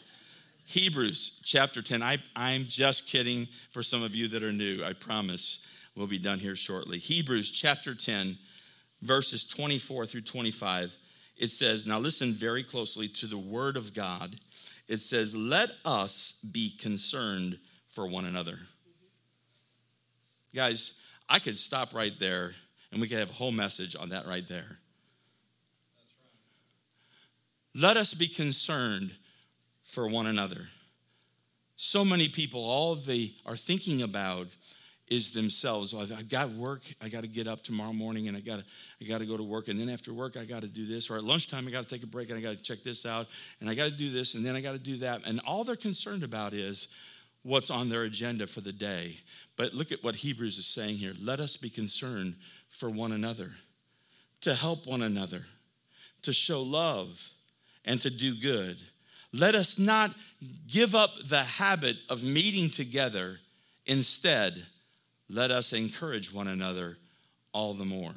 Hebrews 0.66 1.40
chapter 1.42 1.82
10. 1.82 2.00
I, 2.00 2.18
I'm 2.36 2.66
just 2.66 3.08
kidding 3.08 3.48
for 3.72 3.82
some 3.82 4.04
of 4.04 4.14
you 4.14 4.28
that 4.28 4.44
are 4.44 4.52
new. 4.52 4.84
I 4.84 4.92
promise 4.92 5.66
we'll 5.96 6.06
be 6.06 6.20
done 6.20 6.38
here 6.38 6.54
shortly. 6.54 6.98
Hebrews 6.98 7.50
chapter 7.50 7.92
10, 7.92 8.38
verses 9.00 9.42
24 9.42 10.06
through 10.06 10.20
25. 10.20 10.96
It 11.38 11.50
says, 11.50 11.88
now 11.88 11.98
listen 11.98 12.32
very 12.34 12.62
closely 12.62 13.08
to 13.08 13.26
the 13.26 13.36
word 13.36 13.76
of 13.76 13.92
God. 13.92 14.36
It 14.86 15.00
says, 15.00 15.34
let 15.34 15.70
us 15.84 16.38
be 16.52 16.70
concerned 16.78 17.58
for 17.88 18.06
one 18.06 18.26
another. 18.26 18.60
Guys, 20.54 21.00
I 21.28 21.40
could 21.40 21.58
stop 21.58 21.92
right 21.92 22.14
there 22.20 22.52
and 22.92 23.00
we 23.00 23.08
could 23.08 23.18
have 23.18 23.30
a 23.30 23.34
whole 23.34 23.50
message 23.50 23.96
on 23.98 24.10
that 24.10 24.28
right 24.28 24.46
there. 24.46 24.78
Let 27.74 27.96
us 27.96 28.14
be 28.14 28.28
concerned 28.28 29.12
for 29.84 30.06
one 30.06 30.26
another. 30.26 30.68
So 31.76 32.04
many 32.04 32.28
people, 32.28 32.64
all 32.64 32.94
they 32.94 33.32
are 33.46 33.56
thinking 33.56 34.02
about 34.02 34.48
is 35.08 35.30
themselves. 35.32 35.92
Well, 35.92 36.06
I've 36.16 36.28
got 36.28 36.50
work. 36.50 36.82
I 37.00 37.08
got 37.08 37.22
to 37.22 37.28
get 37.28 37.48
up 37.48 37.62
tomorrow 37.62 37.92
morning, 37.92 38.28
and 38.28 38.36
I 38.36 38.40
got 38.40 38.60
to 38.60 38.64
I 39.00 39.04
got 39.04 39.18
to 39.18 39.26
go 39.26 39.36
to 39.36 39.42
work, 39.42 39.68
and 39.68 39.78
then 39.78 39.90
after 39.90 40.12
work, 40.12 40.36
I 40.36 40.44
got 40.44 40.62
to 40.62 40.68
do 40.68 40.86
this. 40.86 41.10
Or 41.10 41.16
at 41.16 41.24
lunchtime, 41.24 41.66
I 41.66 41.70
got 41.70 41.82
to 41.82 41.88
take 41.88 42.02
a 42.02 42.06
break, 42.06 42.30
and 42.30 42.38
I 42.38 42.42
got 42.42 42.56
to 42.56 42.62
check 42.62 42.82
this 42.82 43.04
out, 43.04 43.26
and 43.60 43.68
I 43.68 43.74
got 43.74 43.84
to 43.84 43.90
do 43.90 44.10
this, 44.10 44.34
and 44.34 44.44
then 44.44 44.56
I 44.56 44.60
got 44.60 44.72
to 44.72 44.78
do 44.78 44.96
that. 44.98 45.22
And 45.26 45.40
all 45.40 45.64
they're 45.64 45.76
concerned 45.76 46.22
about 46.22 46.54
is 46.54 46.88
what's 47.42 47.70
on 47.70 47.88
their 47.88 48.04
agenda 48.04 48.46
for 48.46 48.60
the 48.60 48.72
day. 48.72 49.16
But 49.56 49.74
look 49.74 49.92
at 49.92 50.02
what 50.02 50.14
Hebrews 50.14 50.56
is 50.56 50.66
saying 50.66 50.96
here. 50.96 51.12
Let 51.22 51.40
us 51.40 51.56
be 51.56 51.68
concerned 51.68 52.36
for 52.68 52.88
one 52.88 53.12
another, 53.12 53.50
to 54.42 54.54
help 54.54 54.86
one 54.86 55.02
another, 55.02 55.42
to 56.22 56.32
show 56.32 56.62
love, 56.62 57.30
and 57.84 58.00
to 58.00 58.10
do 58.10 58.34
good. 58.34 58.78
Let 59.32 59.54
us 59.54 59.78
not 59.78 60.14
give 60.66 60.94
up 60.94 61.10
the 61.26 61.42
habit 61.42 61.96
of 62.08 62.22
meeting 62.22 62.70
together. 62.70 63.38
Instead, 63.86 64.66
let 65.28 65.50
us 65.50 65.72
encourage 65.72 66.32
one 66.32 66.48
another 66.48 66.98
all 67.52 67.74
the 67.74 67.84
more. 67.84 68.14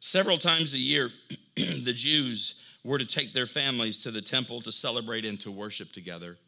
Several 0.00 0.38
times 0.38 0.72
a 0.72 0.78
year, 0.78 1.10
the 1.56 1.92
Jews 1.92 2.54
were 2.82 2.98
to 2.98 3.04
take 3.04 3.34
their 3.34 3.46
families 3.46 3.98
to 3.98 4.10
the 4.10 4.22
temple 4.22 4.62
to 4.62 4.72
celebrate 4.72 5.26
and 5.26 5.38
to 5.40 5.50
worship 5.50 5.92
together. 5.92 6.38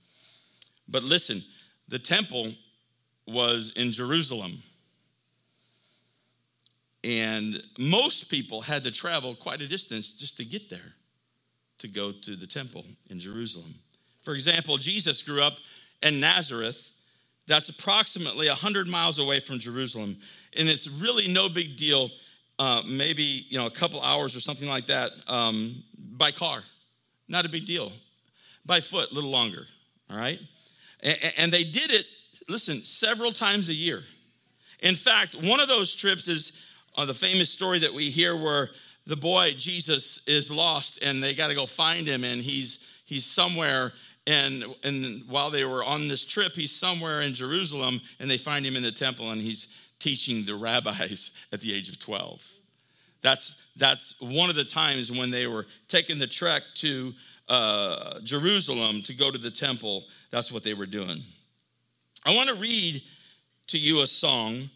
But 0.89 1.03
listen, 1.03 1.45
the 1.89 1.99
temple 1.99 2.53
was 3.27 3.73
in 3.77 3.93
Jerusalem. 3.93 4.63
And 7.05 7.63
most 7.79 8.29
people 8.31 8.61
had 8.61 8.85
to 8.85 8.93
travel 8.93 9.35
quite 9.35 9.61
a 9.61 9.67
distance 9.67 10.13
just 10.13 10.37
to 10.37 10.45
get 10.45 10.71
there, 10.71 10.95
to 11.79 11.89
go 11.89 12.13
to 12.13 12.37
the 12.37 12.47
temple 12.47 12.85
in 13.11 13.19
Jerusalem. 13.19 13.75
For 14.23 14.35
example, 14.35 14.77
Jesus 14.77 15.23
grew 15.23 15.43
up 15.43 15.55
in 16.03 16.21
Nazareth. 16.21 16.91
That's 17.49 17.69
approximately 17.69 18.49
100 18.49 18.87
miles 18.87 19.19
away 19.19 19.41
from 19.41 19.59
Jerusalem. 19.59 20.17
And 20.57 20.69
it's 20.69 20.89
really 20.89 21.27
no 21.27 21.49
big 21.49 21.77
deal, 21.77 22.11
uh, 22.59 22.83
maybe 22.87 23.47
you 23.49 23.59
know, 23.59 23.67
a 23.67 23.71
couple 23.71 24.01
hours 24.01 24.37
or 24.37 24.41
something 24.41 24.69
like 24.69 24.87
that 24.87 25.11
um, 25.27 25.83
by 25.99 26.31
car. 26.31 26.63
Not 27.27 27.47
a 27.47 27.49
big 27.49 27.67
deal. 27.67 27.91
By 28.65 28.81
foot, 28.81 29.11
a 29.11 29.15
little 29.15 29.31
longer. 29.31 29.67
All 30.09 30.17
right? 30.17 30.39
And 31.37 31.53
they 31.53 31.65
did 31.65 31.91
it, 31.91 32.07
listen, 32.49 32.85
several 32.85 33.33
times 33.33 33.69
a 33.69 33.75
year. 33.75 34.05
In 34.81 34.95
fact, 34.95 35.35
one 35.35 35.59
of 35.59 35.67
those 35.67 35.95
trips 35.95 36.29
is 36.29 36.53
uh, 36.97 37.05
the 37.05 37.15
famous 37.15 37.51
story 37.51 37.79
that 37.81 37.93
we 37.93 38.11
hear 38.11 38.37
where 38.37 38.71
the 39.07 39.17
boy 39.17 39.53
Jesus 39.57 40.21
is 40.27 40.51
lost 40.51 40.99
and 41.03 41.23
they 41.23 41.35
got 41.35 41.49
to 41.49 41.55
go 41.55 41.67
find 41.67 42.07
him 42.07 42.25
and 42.25 42.41
he's 42.41 42.85
he's 43.05 43.27
somewhere 43.27 43.93
and 44.27 44.65
and 44.85 45.23
while 45.29 45.51
they 45.51 45.65
were 45.65 45.83
on 45.83 46.09
this 46.09 46.25
trip, 46.25 46.55
he's 46.55 46.75
somewhere 46.75 47.23
in 47.23 47.35
Jerusalem, 47.35 48.01
and 48.21 48.31
they 48.31 48.39
find 48.39 48.65
him 48.65 48.77
in 48.77 48.83
the 48.83 48.93
temple, 48.93 49.31
and 49.31 49.43
he's 49.43 49.67
teaching 49.99 50.45
the 50.45 50.55
rabbis 50.57 51.33
at 51.53 51.61
the 51.61 51.75
age 51.75 51.89
of 51.89 51.99
12. 51.99 52.47
That's 53.21 53.61
that's 53.77 54.21
one 54.21 54.51
of 54.51 54.57
the 54.57 54.65
times 54.65 55.11
when 55.11 55.31
they 55.31 55.47
were 55.47 55.67
taking 55.89 56.19
the 56.19 56.27
trek 56.27 56.63
to 56.77 57.13
uh, 57.49 58.21
Jerusalem 58.21 59.03
to 59.03 59.15
go 59.15 59.31
to 59.31 59.39
the 59.39 59.51
temple. 59.51 60.05
That's 60.31 60.53
what 60.53 60.63
they 60.63 60.75
were 60.75 60.87
doing. 60.87 61.23
I 62.25 62.35
want 62.35 62.49
to 62.51 62.55
read 62.57 63.03
to 63.69 63.79
you 63.79 64.03
a 64.03 64.07
song 64.07 64.71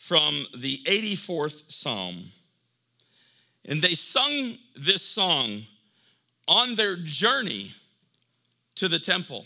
from 0.00 0.46
the 0.56 0.78
84th 0.86 1.70
Psalm. 1.70 2.32
And 3.66 3.82
they 3.82 3.94
sung 3.94 4.56
this 4.74 5.02
song 5.02 5.60
on 6.48 6.74
their 6.74 6.96
journey 6.96 7.72
to 8.76 8.88
the 8.88 8.98
temple. 8.98 9.44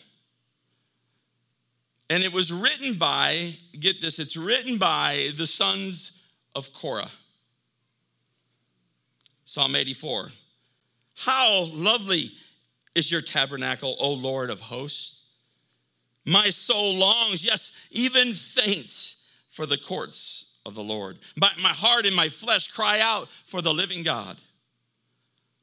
And 2.08 2.22
it 2.22 2.32
was 2.32 2.52
written 2.52 2.94
by, 2.94 3.54
get 3.80 4.00
this, 4.00 4.20
it's 4.20 4.36
written 4.36 4.78
by 4.78 5.30
the 5.36 5.46
sons 5.46 6.12
of 6.54 6.72
Korah. 6.72 7.10
Psalm 9.44 9.74
84. 9.74 10.30
How 11.16 11.64
lovely 11.72 12.30
is 12.94 13.10
your 13.10 13.22
tabernacle, 13.22 13.96
O 13.98 14.12
Lord 14.12 14.50
of 14.50 14.60
hosts. 14.60 15.24
My 16.24 16.50
soul 16.50 16.94
longs, 16.94 17.44
yes, 17.44 17.72
even 17.90 18.32
faints 18.32 19.23
for 19.54 19.66
the 19.66 19.78
courts 19.78 20.58
of 20.66 20.74
the 20.74 20.82
Lord. 20.82 21.18
My, 21.36 21.50
my 21.62 21.68
heart 21.68 22.06
and 22.06 22.14
my 22.14 22.28
flesh 22.28 22.68
cry 22.68 23.00
out 23.00 23.28
for 23.46 23.62
the 23.62 23.72
living 23.72 24.02
God. 24.02 24.36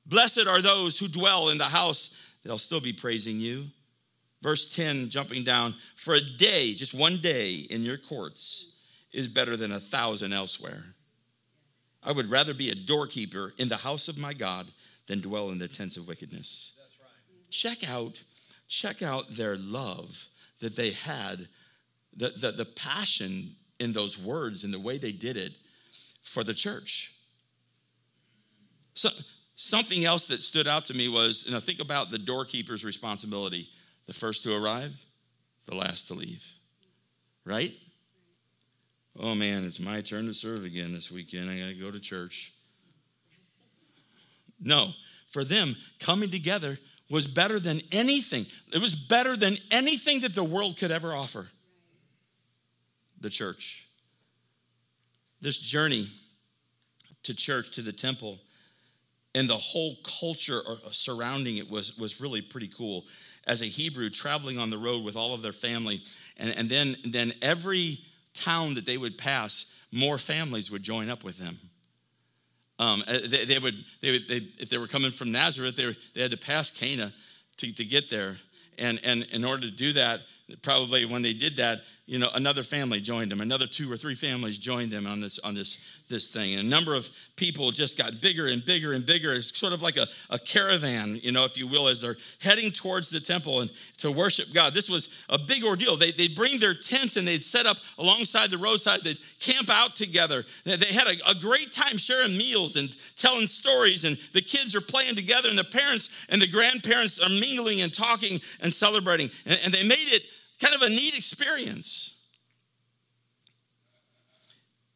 Blessed 0.05 0.47
are 0.47 0.61
those 0.61 0.97
who 0.97 1.07
dwell 1.07 1.49
in 1.49 1.57
the 1.57 1.65
house, 1.65 2.09
they'll 2.43 2.57
still 2.57 2.79
be 2.79 2.93
praising 2.93 3.39
you. 3.39 3.65
Verse 4.41 4.73
10, 4.73 5.09
jumping 5.09 5.43
down, 5.43 5.75
for 5.97 6.15
a 6.15 6.21
day, 6.21 6.73
just 6.73 6.93
one 6.93 7.17
day 7.17 7.67
in 7.69 7.83
your 7.83 7.97
courts 7.97 8.73
is 9.11 9.27
better 9.27 9.55
than 9.57 9.73
a 9.73 9.79
thousand 9.79 10.33
elsewhere. 10.33 10.83
I 12.01 12.13
would 12.13 12.31
rather 12.31 12.53
be 12.53 12.71
a 12.71 12.75
doorkeeper 12.75 13.53
in 13.57 13.69
the 13.69 13.77
house 13.77 14.07
of 14.07 14.17
my 14.17 14.33
God 14.33 14.67
than 15.07 15.19
dwell 15.19 15.49
in 15.49 15.59
the 15.59 15.67
tents 15.67 15.97
of 15.97 16.07
wickedness. 16.07 16.73
Check 17.49 17.87
out, 17.89 18.13
check 18.67 19.03
out 19.03 19.29
their 19.29 19.57
love 19.57 20.27
that 20.61 20.75
they 20.75 20.91
had, 20.91 21.47
the, 22.15 22.29
the, 22.29 22.51
the 22.51 22.65
passion 22.65 23.55
in 23.81 23.91
those 23.91 24.17
words 24.17 24.63
and 24.63 24.73
the 24.73 24.79
way 24.79 24.97
they 24.97 25.11
did 25.11 25.35
it 25.35 25.51
for 26.23 26.43
the 26.43 26.53
church. 26.53 27.13
So, 28.93 29.09
something 29.55 30.05
else 30.05 30.27
that 30.27 30.41
stood 30.41 30.67
out 30.67 30.85
to 30.85 30.93
me 30.93 31.09
was, 31.09 31.45
and 31.47 31.55
I 31.55 31.59
think 31.59 31.79
about 31.79 32.11
the 32.11 32.19
doorkeeper's 32.19 32.85
responsibility 32.85 33.67
the 34.05 34.13
first 34.13 34.43
to 34.43 34.55
arrive, 34.55 34.93
the 35.67 35.75
last 35.75 36.07
to 36.07 36.13
leave, 36.13 36.45
right? 37.45 37.71
Oh 39.19 39.35
man, 39.35 39.63
it's 39.63 39.79
my 39.79 40.01
turn 40.01 40.25
to 40.25 40.33
serve 40.33 40.63
again 40.65 40.93
this 40.93 41.11
weekend. 41.11 41.49
I 41.49 41.59
got 41.59 41.69
to 41.69 41.75
go 41.75 41.91
to 41.91 41.99
church. 41.99 42.53
No, 44.59 44.89
for 45.31 45.43
them, 45.43 45.75
coming 45.99 46.29
together 46.29 46.77
was 47.09 47.27
better 47.27 47.59
than 47.59 47.81
anything. 47.91 48.45
It 48.73 48.81
was 48.81 48.95
better 48.95 49.35
than 49.35 49.57
anything 49.69 50.21
that 50.21 50.35
the 50.35 50.43
world 50.43 50.77
could 50.77 50.91
ever 50.91 51.13
offer. 51.13 51.47
The 53.21 53.29
church. 53.29 53.87
This 55.41 55.59
journey 55.59 56.07
to 57.23 57.33
church, 57.33 57.71
to 57.75 57.81
the 57.81 57.91
temple, 57.91 58.39
and 59.33 59.49
the 59.49 59.57
whole 59.57 59.95
culture 60.21 60.61
surrounding 60.91 61.57
it 61.57 61.69
was, 61.69 61.97
was 61.97 62.19
really 62.19 62.41
pretty 62.41 62.67
cool. 62.67 63.05
As 63.47 63.61
a 63.61 63.65
Hebrew, 63.65 64.09
traveling 64.09 64.57
on 64.57 64.69
the 64.69 64.77
road 64.77 65.03
with 65.03 65.15
all 65.15 65.33
of 65.33 65.41
their 65.41 65.53
family, 65.53 66.01
and, 66.37 66.55
and 66.57 66.69
then, 66.69 66.95
then 67.05 67.33
every 67.41 67.99
town 68.33 68.75
that 68.75 68.85
they 68.85 68.97
would 68.97 69.17
pass, 69.17 69.73
more 69.91 70.17
families 70.17 70.69
would 70.71 70.83
join 70.83 71.09
up 71.09 71.23
with 71.23 71.37
them. 71.37 71.57
Um, 72.79 73.03
uh, 73.07 73.19
they, 73.27 73.45
they, 73.45 73.59
would, 73.59 73.75
they 74.01 74.11
would 74.11 74.27
they, 74.27 74.41
if 74.57 74.69
they 74.69 74.77
were 74.77 74.87
coming 74.87 75.11
from 75.11 75.31
Nazareth, 75.31 75.75
they, 75.75 75.85
were, 75.85 75.95
they 76.15 76.21
had 76.21 76.31
to 76.31 76.37
pass 76.37 76.71
Cana 76.71 77.13
to, 77.57 77.73
to 77.73 77.85
get 77.85 78.09
there. 78.09 78.37
And, 78.77 78.99
and 79.03 79.23
in 79.31 79.45
order 79.45 79.61
to 79.61 79.71
do 79.71 79.93
that, 79.93 80.21
probably 80.61 81.05
when 81.05 81.21
they 81.21 81.33
did 81.33 81.57
that, 81.57 81.81
you 82.07 82.17
know, 82.19 82.29
another 82.33 82.63
family 82.63 82.99
joined 82.99 83.31
them. 83.31 83.41
Another 83.41 83.67
two 83.67 83.91
or 83.91 83.95
three 83.95 84.15
families 84.15 84.57
joined 84.57 84.91
them 84.91 85.05
on 85.05 85.21
this 85.21 85.39
on 85.39 85.53
this 85.53 85.77
this 86.09 86.27
thing. 86.27 86.55
And 86.55 86.67
a 86.67 86.69
number 86.69 86.93
of 86.93 87.09
people 87.35 87.71
just 87.71 87.97
got 87.97 88.19
bigger 88.19 88.47
and 88.47 88.65
bigger 88.65 88.91
and 88.91 89.05
bigger. 89.05 89.33
It's 89.33 89.57
sort 89.57 89.71
of 89.71 89.81
like 89.81 89.97
a, 89.97 90.07
a 90.29 90.37
caravan, 90.37 91.19
you 91.23 91.31
know, 91.31 91.45
if 91.45 91.57
you 91.57 91.67
will, 91.67 91.87
as 91.87 92.01
they're 92.01 92.17
heading 92.39 92.71
towards 92.71 93.09
the 93.09 93.19
temple 93.19 93.61
and 93.61 93.71
to 93.99 94.11
worship 94.11 94.47
God. 94.53 94.73
This 94.73 94.89
was 94.89 95.07
a 95.29 95.39
big 95.39 95.63
ordeal. 95.63 95.95
They, 95.95 96.11
they'd 96.11 96.35
bring 96.35 96.59
their 96.59 96.73
tents 96.73 97.15
and 97.15 97.27
they'd 97.27 97.43
set 97.43 97.65
up 97.65 97.77
alongside 97.97 98.51
the 98.51 98.57
roadside. 98.57 99.03
They'd 99.03 99.19
camp 99.39 99.69
out 99.69 99.95
together. 99.95 100.43
They 100.65 100.77
had 100.87 101.07
a, 101.07 101.29
a 101.29 101.35
great 101.35 101.71
time 101.71 101.97
sharing 101.97 102.35
meals 102.35 102.75
and 102.75 102.95
telling 103.15 103.47
stories. 103.47 104.03
And 104.03 104.17
the 104.33 104.41
kids 104.41 104.75
are 104.75 104.81
playing 104.81 105.15
together 105.15 105.49
and 105.49 105.57
the 105.57 105.63
parents 105.63 106.09
and 106.29 106.41
the 106.41 106.47
grandparents 106.47 107.19
are 107.19 107.29
mingling 107.29 107.81
and 107.81 107.93
talking 107.93 108.41
and 108.59 108.73
celebrating. 108.73 109.29
And, 109.45 109.59
and 109.63 109.73
they 109.73 109.83
made 109.83 110.11
it 110.11 110.23
kind 110.61 110.75
of 110.75 110.83
a 110.83 110.89
neat 110.89 111.17
experience. 111.17 112.17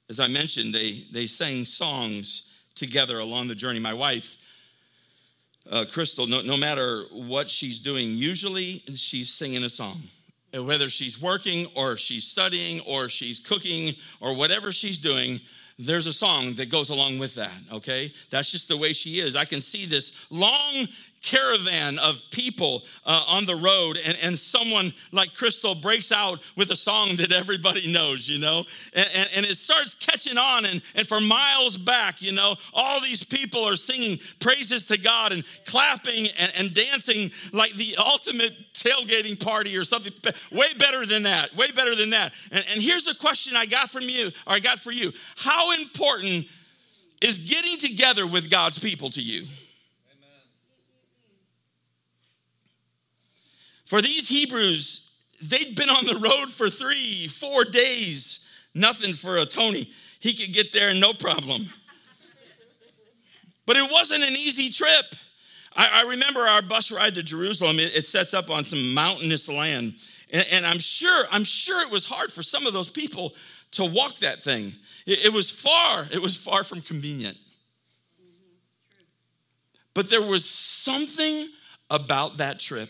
As 0.10 0.20
I 0.20 0.28
mentioned, 0.28 0.74
they, 0.74 1.06
they 1.12 1.26
sang 1.26 1.66
songs 1.66 2.52
together 2.76 3.20
along 3.20 3.48
the 3.48 3.56
journey. 3.56 3.80
My 3.80 3.94
wife, 3.94 4.36
uh, 5.70 5.86
Crystal, 5.92 6.28
no, 6.28 6.42
no 6.42 6.56
matter 6.56 7.04
what 7.12 7.50
she's 7.50 7.80
doing, 7.80 8.10
usually 8.12 8.84
she's 8.96 9.34
singing 9.34 9.64
a 9.64 9.70
song. 9.70 10.02
Whether 10.54 10.90
she's 10.90 11.20
working 11.20 11.66
or 11.76 11.98
she's 11.98 12.26
studying 12.26 12.80
or 12.82 13.10
she's 13.10 13.40
cooking 13.40 13.96
or 14.22 14.36
whatever 14.36 14.72
she's 14.72 15.00
doing, 15.00 15.42
there's 15.78 16.08
a 16.08 16.14
song 16.14 16.54
that 16.54 16.70
goes 16.70 16.90
along 16.90 17.20
with 17.20 17.36
that, 17.36 17.52
okay? 17.74 18.14
That's 18.30 18.52
just 18.52 18.70
the 18.70 18.78
way 18.78 18.94
she 18.94 19.20
is. 19.20 19.36
I 19.36 19.44
can 19.44 19.60
see 19.60 19.86
this 19.86 20.14
long 20.30 20.88
caravan 21.26 21.98
of 22.00 22.22
people 22.30 22.84
uh, 23.06 23.24
on 23.28 23.46
the 23.46 23.56
road, 23.56 23.98
and, 24.06 24.16
and 24.22 24.38
someone 24.38 24.94
like 25.12 25.34
Crystal 25.34 25.74
breaks 25.74 26.12
out 26.12 26.40
with 26.56 26.70
a 26.70 26.76
song 26.76 27.16
that 27.16 27.32
everybody 27.32 27.92
knows, 27.92 28.30
you 28.30 28.38
know, 28.38 28.64
and, 28.94 29.10
and, 29.14 29.30
and, 29.36 29.46
it 29.46 29.58
starts 29.58 29.96
catching 29.96 30.38
on. 30.38 30.66
And, 30.66 30.82
and 30.94 31.08
for 31.08 31.20
miles 31.20 31.78
back, 31.78 32.22
you 32.22 32.32
know, 32.32 32.56
all 32.74 33.02
these 33.02 33.24
people 33.24 33.64
are 33.64 33.76
singing 33.76 34.20
praises 34.40 34.86
to 34.86 34.98
God 34.98 35.32
and 35.32 35.44
clapping 35.66 36.28
and, 36.38 36.52
and 36.56 36.74
dancing 36.74 37.32
like 37.52 37.74
the 37.74 37.96
ultimate 37.98 38.54
tailgating 38.74 39.44
party 39.44 39.76
or 39.76 39.84
something 39.84 40.14
way 40.52 40.74
better 40.78 41.06
than 41.06 41.24
that, 41.24 41.56
way 41.56 41.72
better 41.72 41.96
than 41.96 42.12
that. 42.12 42.34
And, 42.52 42.64
and 42.72 42.82
here's 42.82 43.08
a 43.08 43.16
question 43.16 43.56
I 43.56 43.66
got 43.66 43.90
from 43.90 44.04
you, 44.04 44.28
or 44.28 44.54
I 44.54 44.60
got 44.60 44.80
for 44.80 44.92
you 44.92 45.12
How 45.36 45.74
important 45.74 46.46
is 47.20 47.40
getting 47.40 47.78
together 47.80 48.28
with 48.28 48.52
God's 48.52 48.78
people 48.78 49.10
to 49.10 49.22
you? 49.22 49.48
For 53.86 54.02
these 54.02 54.28
Hebrews, 54.28 55.10
they'd 55.42 55.76
been 55.76 55.90
on 55.90 56.06
the 56.06 56.18
road 56.18 56.52
for 56.52 56.70
three, 56.70 57.28
four 57.28 57.64
days. 57.66 58.40
Nothing 58.74 59.14
for 59.14 59.38
a 59.38 59.46
Tony. 59.46 59.90
He 60.20 60.34
could 60.34 60.54
get 60.54 60.74
there 60.74 60.94
no 60.94 61.14
problem. 61.14 61.68
But 63.66 63.78
it 63.78 63.92
wasn't 63.92 64.24
an 64.24 64.34
easy 64.34 64.70
trip. 64.70 65.16
I, 65.76 66.04
I 66.04 66.10
remember 66.10 66.42
our 66.42 66.62
bus 66.62 66.92
ride 66.92 67.16
to 67.16 67.24
Jerusalem. 67.24 67.80
It, 67.80 67.96
it 67.96 68.06
sets 68.06 68.34
up 68.34 68.50
on 68.50 68.66
some 68.66 68.94
mountainous 68.94 69.50
land. 69.50 69.96
And, 70.32 70.46
and, 70.52 70.66
I'm 70.66 70.80
sure, 70.80 71.26
I'm 71.32 71.44
sure 71.44 71.82
it 71.86 71.92
was 71.92 72.06
hard 72.06 72.32
for 72.32 72.44
some 72.44 72.66
of 72.66 72.74
those 72.74 72.90
people 72.90 73.34
to 73.72 73.86
walk 73.86 74.16
that 74.20 74.42
thing. 74.42 74.74
It, 75.06 75.26
it 75.26 75.34
was 75.34 75.50
far, 75.50 76.06
it 76.12 76.22
was 76.22 76.36
far 76.36 76.64
from 76.64 76.82
convenient. 76.82 77.38
But 79.94 80.10
there 80.10 80.22
was 80.22 80.48
something 80.50 81.48
about 81.90 82.38
that 82.38 82.60
trip 82.60 82.90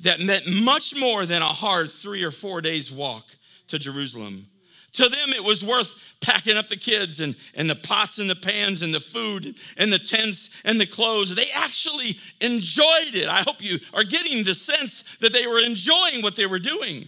that 0.00 0.20
meant 0.20 0.46
much 0.46 0.94
more 0.96 1.26
than 1.26 1.42
a 1.42 1.46
hard 1.46 1.90
three 1.90 2.22
or 2.24 2.30
four 2.30 2.60
days 2.60 2.92
walk 2.92 3.24
to 3.68 3.78
Jerusalem. 3.78 4.46
To 4.92 5.08
them, 5.08 5.30
it 5.30 5.44
was 5.44 5.64
worth 5.64 5.94
packing 6.20 6.56
up 6.56 6.68
the 6.68 6.76
kids 6.76 7.20
and, 7.20 7.36
and 7.54 7.68
the 7.68 7.76
pots 7.76 8.18
and 8.18 8.28
the 8.28 8.34
pans 8.34 8.82
and 8.82 8.92
the 8.92 9.00
food 9.00 9.56
and 9.76 9.92
the 9.92 9.98
tents 9.98 10.50
and 10.64 10.80
the 10.80 10.86
clothes. 10.86 11.34
They 11.34 11.50
actually 11.54 12.16
enjoyed 12.40 13.14
it. 13.14 13.28
I 13.28 13.42
hope 13.42 13.62
you 13.62 13.78
are 13.92 14.04
getting 14.04 14.44
the 14.44 14.54
sense 14.54 15.04
that 15.20 15.32
they 15.32 15.46
were 15.46 15.60
enjoying 15.60 16.22
what 16.22 16.36
they 16.36 16.46
were 16.46 16.58
doing. 16.58 17.06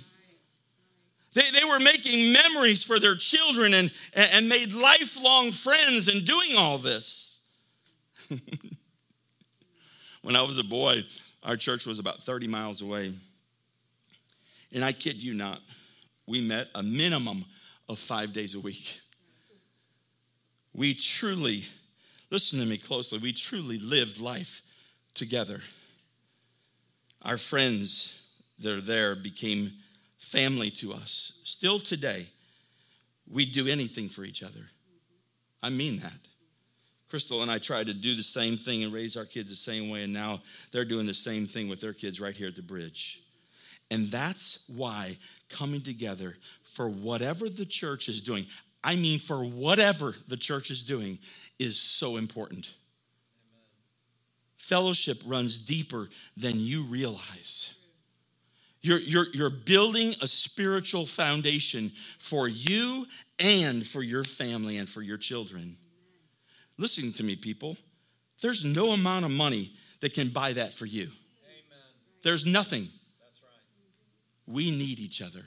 They, 1.32 1.50
they 1.52 1.64
were 1.64 1.78
making 1.78 2.32
memories 2.32 2.84
for 2.84 2.98
their 2.98 3.14
children 3.16 3.72
and, 3.72 3.90
and 4.14 4.48
made 4.48 4.72
lifelong 4.72 5.52
friends 5.52 6.08
in 6.08 6.24
doing 6.24 6.56
all 6.56 6.78
this. 6.78 7.38
when 10.22 10.36
I 10.36 10.42
was 10.42 10.58
a 10.58 10.64
boy, 10.64 11.02
our 11.42 11.56
church 11.56 11.86
was 11.86 11.98
about 11.98 12.22
30 12.22 12.48
miles 12.48 12.82
away. 12.82 13.12
And 14.72 14.84
I 14.84 14.92
kid 14.92 15.22
you 15.22 15.34
not, 15.34 15.60
we 16.26 16.40
met 16.40 16.68
a 16.74 16.82
minimum 16.82 17.44
of 17.88 17.98
five 17.98 18.32
days 18.32 18.54
a 18.54 18.60
week. 18.60 19.00
We 20.72 20.94
truly, 20.94 21.62
listen 22.30 22.60
to 22.60 22.66
me 22.66 22.78
closely, 22.78 23.18
we 23.18 23.32
truly 23.32 23.78
lived 23.78 24.20
life 24.20 24.62
together. 25.14 25.60
Our 27.22 27.36
friends 27.36 28.16
that 28.60 28.72
are 28.72 28.80
there 28.80 29.16
became 29.16 29.72
family 30.18 30.70
to 30.70 30.92
us. 30.92 31.32
Still 31.44 31.80
today, 31.80 32.26
we'd 33.28 33.52
do 33.52 33.66
anything 33.66 34.08
for 34.08 34.22
each 34.22 34.42
other. 34.42 34.66
I 35.62 35.70
mean 35.70 35.98
that. 35.98 36.12
Crystal 37.10 37.42
and 37.42 37.50
I 37.50 37.58
tried 37.58 37.88
to 37.88 37.94
do 37.94 38.14
the 38.14 38.22
same 38.22 38.56
thing 38.56 38.84
and 38.84 38.92
raise 38.92 39.16
our 39.16 39.24
kids 39.24 39.50
the 39.50 39.56
same 39.56 39.90
way, 39.90 40.04
and 40.04 40.12
now 40.12 40.40
they're 40.72 40.84
doing 40.84 41.06
the 41.06 41.14
same 41.14 41.46
thing 41.46 41.68
with 41.68 41.80
their 41.80 41.92
kids 41.92 42.20
right 42.20 42.34
here 42.34 42.46
at 42.46 42.54
the 42.54 42.62
bridge. 42.62 43.20
And 43.90 44.06
that's 44.06 44.64
why 44.68 45.18
coming 45.48 45.80
together 45.80 46.36
for 46.62 46.88
whatever 46.88 47.48
the 47.48 47.66
church 47.66 48.08
is 48.08 48.20
doing, 48.20 48.46
I 48.84 48.94
mean, 48.94 49.18
for 49.18 49.44
whatever 49.44 50.14
the 50.28 50.36
church 50.36 50.70
is 50.70 50.84
doing, 50.84 51.18
is 51.58 51.76
so 51.76 52.16
important. 52.16 52.70
Amen. 53.50 53.66
Fellowship 54.56 55.20
runs 55.26 55.58
deeper 55.58 56.08
than 56.36 56.52
you 56.56 56.84
realize. 56.84 57.74
You're, 58.82 59.00
you're, 59.00 59.26
you're 59.34 59.50
building 59.50 60.14
a 60.22 60.28
spiritual 60.28 61.04
foundation 61.04 61.90
for 62.18 62.48
you 62.48 63.04
and 63.40 63.84
for 63.84 64.02
your 64.02 64.22
family 64.22 64.78
and 64.78 64.88
for 64.88 65.02
your 65.02 65.18
children. 65.18 65.76
Listen 66.80 67.12
to 67.12 67.22
me, 67.22 67.36
people. 67.36 67.76
There's 68.40 68.64
no 68.64 68.92
amount 68.92 69.26
of 69.26 69.30
money 69.30 69.70
that 70.00 70.14
can 70.14 70.30
buy 70.30 70.54
that 70.54 70.72
for 70.72 70.86
you. 70.86 71.02
Amen. 71.02 71.12
There's 72.24 72.46
nothing. 72.46 72.88
That's 73.20 73.42
right. 73.42 74.54
We 74.54 74.70
need 74.70 74.98
each 74.98 75.20
other. 75.20 75.44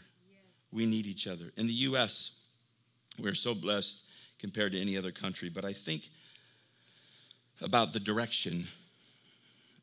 We 0.71 0.85
need 0.85 1.07
each 1.07 1.25
other. 1.25 1.45
In 1.57 1.65
the 1.65 1.73
U.S., 1.73 2.35
we're 3.19 3.33
so 3.33 3.55
blessed 3.55 4.03
compared 4.37 4.73
to 4.73 4.79
any 4.79 4.95
other 4.95 5.11
country, 5.11 5.49
but 5.49 5.65
I 5.65 5.73
think 5.73 6.07
about 7.63 7.93
the 7.93 7.99
direction 7.99 8.67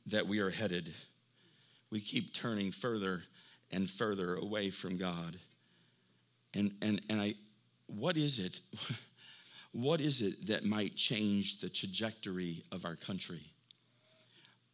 that 0.07 0.25
we 0.25 0.39
are 0.39 0.51
headed. 0.51 0.95
We 1.91 1.99
keep 1.99 2.33
turning 2.33 2.71
further 2.71 3.23
and 3.73 3.91
further 3.91 4.37
away 4.37 4.71
from 4.71 4.99
God. 4.99 5.37
And, 6.55 6.77
and, 6.81 7.03
and 7.11 7.21
I, 7.21 7.35
what 7.89 8.17
is 8.17 8.39
it? 8.39 8.61
What 9.73 10.01
is 10.01 10.21
it 10.21 10.49
that 10.49 10.65
might 10.65 10.97
change 10.97 11.61
the 11.61 11.69
trajectory 11.69 12.65
of 12.73 12.85
our 12.85 12.97
country? 12.97 13.41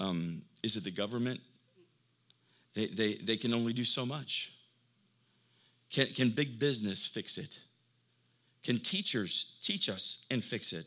Um, 0.00 0.42
is 0.62 0.76
it 0.76 0.84
the 0.84 0.90
government? 0.90 1.40
They, 2.74 2.86
they, 2.86 3.14
they 3.14 3.36
can 3.36 3.54
only 3.54 3.72
do 3.72 3.84
so 3.84 4.06
much. 4.06 4.52
Can, 5.90 6.06
can 6.08 6.30
big 6.30 6.58
business 6.58 7.06
fix 7.06 7.38
it? 7.38 7.58
Can 8.62 8.78
teachers 8.78 9.56
teach 9.62 9.88
us 9.88 10.24
and 10.30 10.42
fix 10.42 10.72
it? 10.72 10.86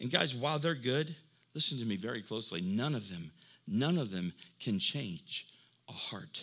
And 0.00 0.10
guys, 0.10 0.34
while 0.34 0.58
they're 0.58 0.74
good, 0.74 1.14
listen 1.54 1.78
to 1.78 1.84
me 1.84 1.96
very 1.96 2.22
closely. 2.22 2.60
None 2.60 2.94
of 2.94 3.08
them, 3.08 3.30
none 3.66 3.98
of 3.98 4.10
them 4.10 4.32
can 4.60 4.78
change 4.78 5.46
a 5.88 5.92
heart. 5.92 6.42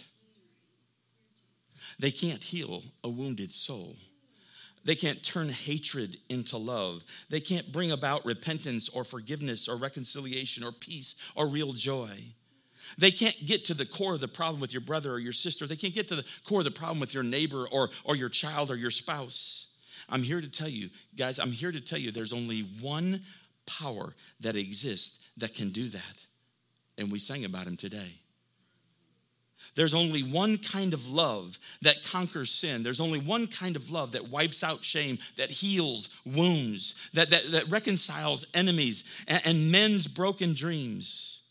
They 2.00 2.12
can't 2.12 2.44
heal 2.44 2.84
a 3.04 3.10
wounded 3.10 3.54
soul. 3.54 3.96
They 4.88 4.96
can't 4.96 5.22
turn 5.22 5.50
hatred 5.50 6.16
into 6.30 6.56
love. 6.56 7.04
They 7.30 7.42
can't 7.42 7.74
bring 7.74 7.92
about 7.92 8.26
repentance 8.26 8.88
or 8.88 9.04
forgiveness 9.04 9.68
or 9.68 9.76
reconciliation 9.76 10.64
or 10.64 10.72
peace 10.72 11.16
or 11.36 11.46
real 11.48 11.74
joy. 11.74 12.10
They 12.98 13.12
can't 13.12 13.36
get 13.46 13.66
to 13.66 13.74
the 13.74 13.86
core 13.86 14.14
of 14.14 14.22
the 14.22 14.30
problem 14.30 14.62
with 14.62 14.72
your 14.72 14.80
brother 14.80 15.12
or 15.12 15.20
your 15.20 15.34
sister. 15.34 15.68
They 15.68 15.76
can't 15.76 15.94
get 15.94 16.08
to 16.08 16.16
the 16.16 16.26
core 16.46 16.60
of 16.60 16.66
the 16.66 16.72
problem 16.72 17.02
with 17.02 17.14
your 17.14 17.24
neighbor 17.24 17.68
or, 17.70 17.90
or 18.06 18.16
your 18.16 18.30
child 18.30 18.72
or 18.72 18.78
your 18.78 18.90
spouse. 18.90 19.74
I'm 20.08 20.24
here 20.24 20.40
to 20.40 20.50
tell 20.50 20.70
you, 20.70 20.90
guys, 21.18 21.38
I'm 21.38 21.52
here 21.52 21.74
to 21.74 21.82
tell 21.82 22.00
you 22.00 22.12
there's 22.12 22.32
only 22.32 22.62
one 22.80 23.24
power 23.66 24.16
that 24.40 24.56
exists 24.56 25.20
that 25.36 25.54
can 25.54 25.72
do 25.72 25.90
that. 25.90 26.26
And 26.98 27.12
we 27.12 27.20
sang 27.20 27.44
about 27.44 27.68
him 27.68 27.76
today. 27.76 28.22
There's 29.76 29.94
only 29.94 30.24
one 30.24 30.58
kind 30.58 30.94
of 30.94 31.08
love 31.08 31.60
that 31.82 32.04
conquers 32.04 32.50
sin. 32.50 32.84
There's 32.84 33.00
only 33.00 33.20
one 33.20 33.48
kind 33.48 33.76
of 33.76 33.92
love 33.92 34.14
that 34.14 34.30
wipes 34.30 34.64
out 34.64 34.84
shame, 34.84 35.20
that 35.38 35.52
heals 35.52 36.10
wounds, 36.26 36.96
that, 37.14 37.30
that, 37.30 37.52
that 37.52 37.70
reconciles 37.70 38.46
enemies 38.54 39.04
and, 39.28 39.42
and 39.46 39.72
men's 39.72 40.08
broken 40.08 40.54
dreams. 40.54 41.42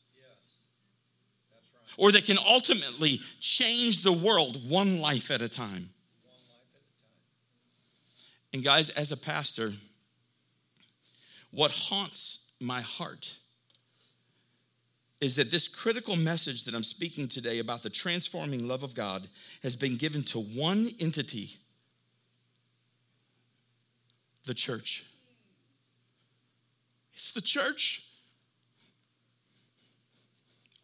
Or 1.98 2.12
that 2.12 2.26
can 2.26 2.38
ultimately 2.46 3.20
change 3.40 4.02
the 4.02 4.12
world 4.12 4.68
one 4.68 5.00
life 5.00 5.30
at 5.30 5.40
a 5.40 5.48
time. 5.48 5.88
And, 8.52 8.62
guys, 8.62 8.90
as 8.90 9.12
a 9.12 9.16
pastor, 9.16 9.72
what 11.50 11.70
haunts 11.70 12.50
my 12.60 12.80
heart 12.80 13.34
is 15.20 15.36
that 15.36 15.50
this 15.50 15.66
critical 15.66 16.16
message 16.16 16.64
that 16.64 16.74
I'm 16.74 16.84
speaking 16.84 17.26
today 17.26 17.58
about 17.58 17.82
the 17.82 17.90
transforming 17.90 18.68
love 18.68 18.82
of 18.82 18.94
God 18.94 19.28
has 19.62 19.74
been 19.74 19.96
given 19.96 20.22
to 20.24 20.40
one 20.40 20.90
entity 21.00 21.56
the 24.44 24.54
church. 24.54 25.04
It's 27.14 27.32
the 27.32 27.40
church. 27.40 28.02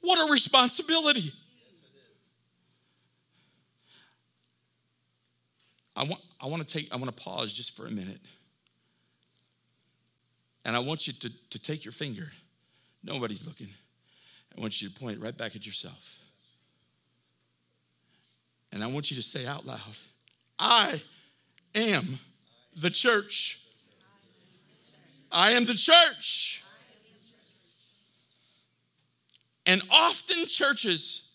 What 0.01 0.29
a 0.29 0.33
responsibility. 0.33 1.33
I 5.95 6.05
want, 6.05 6.21
I 6.41 6.47
want 6.47 6.67
to 6.67 6.79
take, 6.79 6.93
I 6.93 6.97
want 6.97 7.15
to 7.15 7.23
pause 7.23 7.53
just 7.53 7.77
for 7.77 7.87
a 7.87 7.91
minute. 7.91 8.21
And 10.65 10.75
I 10.75 10.79
want 10.79 11.07
you 11.07 11.13
to, 11.13 11.31
to 11.51 11.59
take 11.59 11.85
your 11.85 11.93
finger. 11.93 12.31
Nobody's 13.05 13.47
looking. 13.47 13.69
I 14.57 14.61
want 14.61 14.81
you 14.81 14.89
to 14.89 14.95
point 14.95 15.21
right 15.21 15.37
back 15.37 15.57
at 15.57 15.67
yourself. 15.67 16.19
And 18.73 18.83
I 18.83 18.87
want 18.87 19.11
you 19.11 19.17
to 19.17 19.23
say 19.23 19.47
out 19.47 19.67
loud, 19.67 19.81
I 20.59 21.03
am 21.75 22.19
the 22.77 22.91
church. 22.91 23.61
I 25.31 25.53
am 25.53 25.65
the 25.65 25.75
church. 25.75 26.65
And 29.65 29.83
often 29.91 30.47
churches 30.47 31.31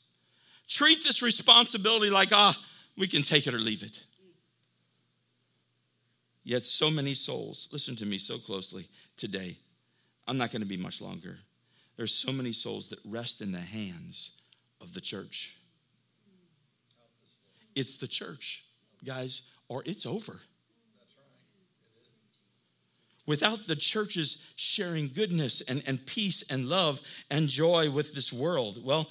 treat 0.68 1.04
this 1.04 1.22
responsibility 1.22 2.10
like, 2.10 2.30
ah, 2.32 2.58
we 2.98 3.08
can 3.08 3.24
take 3.24 3.48
it 3.48 3.54
or 3.54 3.60
leave 3.60 3.84
it. 3.84 4.04
Yet, 6.44 6.64
so 6.64 6.90
many 6.90 7.14
souls, 7.14 7.68
listen 7.72 7.96
to 7.98 8.06
me 8.06 8.18
so 8.18 8.38
closely 8.38 8.88
today. 9.18 9.58
I'm 10.28 10.38
not 10.38 10.52
going 10.52 10.62
to 10.62 10.68
be 10.68 10.78
much 10.78 11.02
longer. 11.02 11.38
There's 11.98 12.14
so 12.14 12.32
many 12.32 12.54
souls 12.54 12.90
that 12.90 13.00
rest 13.04 13.42
in 13.42 13.52
the 13.52 13.60
hands 13.60 14.32
of 14.80 14.94
the 14.94 15.02
church. 15.02 15.56
It's 17.76 17.98
the 17.98 18.08
church, 18.08 18.64
guys, 19.04 19.42
or 19.68 19.84
it's 19.86 20.06
over. 20.06 20.40
Without 23.26 23.68
the 23.68 23.76
churches 23.76 24.38
sharing 24.56 25.10
goodness 25.10 25.62
and, 25.62 25.84
and 25.86 26.06
peace 26.06 26.44
and 26.50 26.68
love 26.68 27.02
and 27.30 27.50
joy 27.50 27.92
with 27.92 28.16
this 28.16 28.32
world, 28.32 28.84
well, 28.84 29.10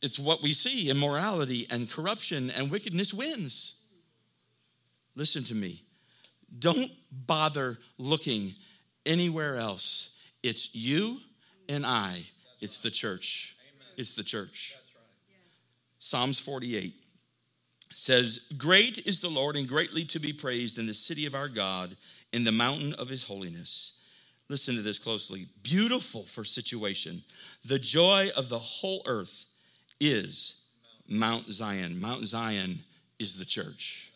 it's 0.00 0.18
what 0.18 0.42
we 0.42 0.52
see 0.52 0.90
immorality 0.90 1.66
and 1.70 1.90
corruption 1.90 2.50
and 2.50 2.70
wickedness 2.70 3.12
wins. 3.12 3.76
Listen 5.16 5.44
to 5.44 5.54
me. 5.54 5.82
Don't 6.58 6.90
bother 7.10 7.78
looking 7.98 8.54
anywhere 9.04 9.56
else. 9.56 10.10
It's 10.42 10.74
you 10.74 11.18
and 11.68 11.84
I. 11.84 12.24
It's 12.60 12.78
the 12.78 12.90
church. 12.90 13.56
It's 13.96 14.14
the 14.14 14.22
church. 14.22 14.76
Psalms 15.98 16.38
48 16.38 16.94
says, 17.94 18.46
Great 18.58 19.06
is 19.06 19.20
the 19.20 19.28
Lord 19.28 19.56
and 19.56 19.68
greatly 19.68 20.04
to 20.06 20.18
be 20.18 20.32
praised 20.32 20.78
in 20.78 20.86
the 20.86 20.94
city 20.94 21.26
of 21.26 21.34
our 21.34 21.48
God, 21.48 21.96
in 22.32 22.44
the 22.44 22.52
mountain 22.52 22.94
of 22.94 23.08
his 23.08 23.24
holiness. 23.24 23.98
Listen 24.48 24.74
to 24.76 24.82
this 24.82 24.98
closely. 24.98 25.46
Beautiful 25.62 26.24
for 26.24 26.44
situation. 26.44 27.22
The 27.64 27.78
joy 27.78 28.28
of 28.36 28.48
the 28.48 28.58
whole 28.58 29.02
earth 29.06 29.46
is 30.00 30.56
Mount 31.08 31.50
Zion. 31.50 32.00
Mount 32.00 32.24
Zion 32.24 32.80
is 33.18 33.38
the 33.38 33.44
church. 33.44 34.12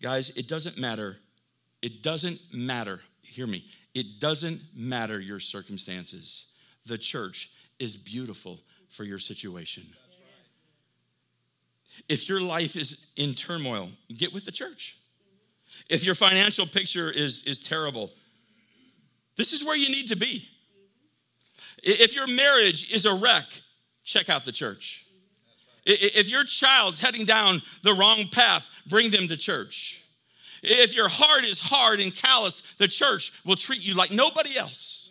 Guys, 0.00 0.30
it 0.30 0.48
doesn't 0.48 0.78
matter. 0.78 1.16
It 1.82 2.02
doesn't 2.02 2.40
matter. 2.52 3.00
Hear 3.22 3.46
me. 3.46 3.64
It 3.94 4.20
doesn't 4.20 4.60
matter 4.74 5.20
your 5.20 5.40
circumstances. 5.40 6.46
The 6.86 6.98
church 6.98 7.50
is 7.78 7.96
beautiful 7.96 8.60
for 8.90 9.04
your 9.04 9.18
situation. 9.18 9.84
If 12.08 12.28
your 12.28 12.40
life 12.40 12.76
is 12.76 13.06
in 13.16 13.34
turmoil, 13.34 13.88
get 14.16 14.32
with 14.32 14.44
the 14.44 14.52
church. 14.52 14.98
If 15.88 16.04
your 16.04 16.14
financial 16.14 16.66
picture 16.66 17.10
is, 17.10 17.44
is 17.44 17.58
terrible, 17.60 18.10
this 19.36 19.52
is 19.52 19.64
where 19.64 19.76
you 19.76 19.88
need 19.88 20.08
to 20.08 20.16
be. 20.16 20.48
If 21.82 22.14
your 22.14 22.26
marriage 22.26 22.92
is 22.92 23.06
a 23.06 23.14
wreck, 23.14 23.44
check 24.02 24.28
out 24.28 24.44
the 24.44 24.52
church. 24.52 25.06
If 25.86 26.30
your 26.30 26.44
child's 26.44 27.00
heading 27.00 27.26
down 27.26 27.62
the 27.82 27.92
wrong 27.92 28.28
path, 28.32 28.68
bring 28.88 29.10
them 29.10 29.28
to 29.28 29.36
church. 29.36 30.03
If 30.66 30.96
your 30.96 31.08
heart 31.08 31.44
is 31.44 31.58
hard 31.58 32.00
and 32.00 32.14
callous, 32.14 32.62
the 32.78 32.88
church 32.88 33.32
will 33.44 33.56
treat 33.56 33.82
you 33.82 33.94
like 33.94 34.10
nobody 34.10 34.56
else. 34.56 35.10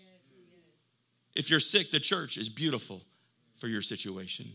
If 1.36 1.50
you're 1.50 1.60
sick, 1.60 1.92
the 1.92 2.00
church 2.00 2.38
is 2.38 2.50
beautiful 2.50 3.02
for 3.58 3.68
your 3.68 3.82
situation. 3.82 4.52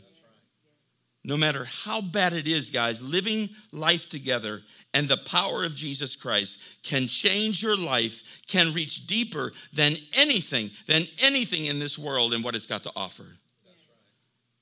No 1.24 1.36
matter 1.36 1.64
how 1.64 2.00
bad 2.00 2.32
it 2.32 2.48
is, 2.48 2.70
guys, 2.70 3.02
living 3.02 3.48
life 3.70 4.08
together 4.08 4.62
and 4.94 5.08
the 5.08 5.16
power 5.16 5.64
of 5.64 5.74
Jesus 5.74 6.16
Christ 6.16 6.58
can 6.82 7.06
change 7.06 7.62
your 7.62 7.76
life, 7.76 8.42
can 8.46 8.72
reach 8.72 9.06
deeper 9.06 9.52
than 9.72 9.94
anything, 10.14 10.70
than 10.86 11.04
anything 11.22 11.66
in 11.66 11.78
this 11.78 11.98
world 11.98 12.34
and 12.34 12.42
what 12.42 12.54
it's 12.54 12.66
got 12.66 12.84
to 12.84 12.92
offer. 12.96 13.26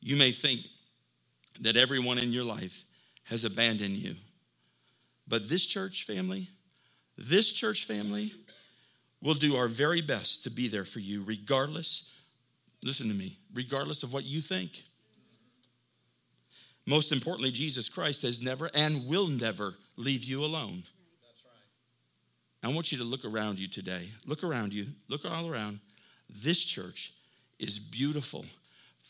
You 0.00 0.16
may 0.16 0.32
think 0.32 0.60
that 1.60 1.76
everyone 1.76 2.18
in 2.18 2.32
your 2.32 2.44
life 2.44 2.84
has 3.24 3.44
abandoned 3.44 3.96
you. 3.96 4.14
But 5.28 5.48
this 5.48 5.66
church 5.66 6.04
family, 6.04 6.48
this 7.18 7.52
church 7.52 7.84
family 7.84 8.32
will 9.22 9.34
do 9.34 9.56
our 9.56 9.68
very 9.68 10.02
best 10.02 10.44
to 10.44 10.50
be 10.50 10.68
there 10.68 10.84
for 10.84 11.00
you, 11.00 11.24
regardless, 11.24 12.10
listen 12.82 13.08
to 13.08 13.14
me, 13.14 13.36
regardless 13.52 14.02
of 14.02 14.12
what 14.12 14.24
you 14.24 14.40
think. 14.40 14.82
Most 16.86 17.10
importantly, 17.10 17.50
Jesus 17.50 17.88
Christ 17.88 18.22
has 18.22 18.40
never 18.40 18.70
and 18.72 19.06
will 19.08 19.26
never 19.26 19.74
leave 19.96 20.22
you 20.22 20.44
alone. 20.44 20.84
That's 20.84 21.42
right. 21.44 22.70
I 22.70 22.72
want 22.72 22.92
you 22.92 22.98
to 22.98 23.04
look 23.04 23.24
around 23.24 23.58
you 23.58 23.66
today. 23.66 24.08
Look 24.24 24.44
around 24.44 24.72
you. 24.72 24.86
Look 25.08 25.24
all 25.24 25.48
around. 25.48 25.80
This 26.30 26.62
church 26.62 27.12
is 27.58 27.80
beautiful 27.80 28.44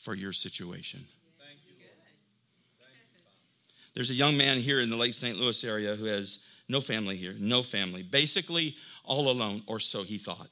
for 0.02 0.14
your 0.14 0.32
situation. 0.32 1.04
There's 3.96 4.10
a 4.10 4.14
young 4.14 4.36
man 4.36 4.58
here 4.58 4.80
in 4.80 4.90
the 4.90 4.96
Lake 4.96 5.14
St. 5.14 5.38
Louis 5.38 5.64
area 5.64 5.94
who 5.94 6.04
has 6.04 6.40
no 6.68 6.82
family 6.82 7.16
here, 7.16 7.34
no 7.40 7.62
family, 7.62 8.02
basically 8.02 8.76
all 9.04 9.30
alone, 9.30 9.62
or 9.66 9.80
so 9.80 10.02
he 10.02 10.18
thought. 10.18 10.50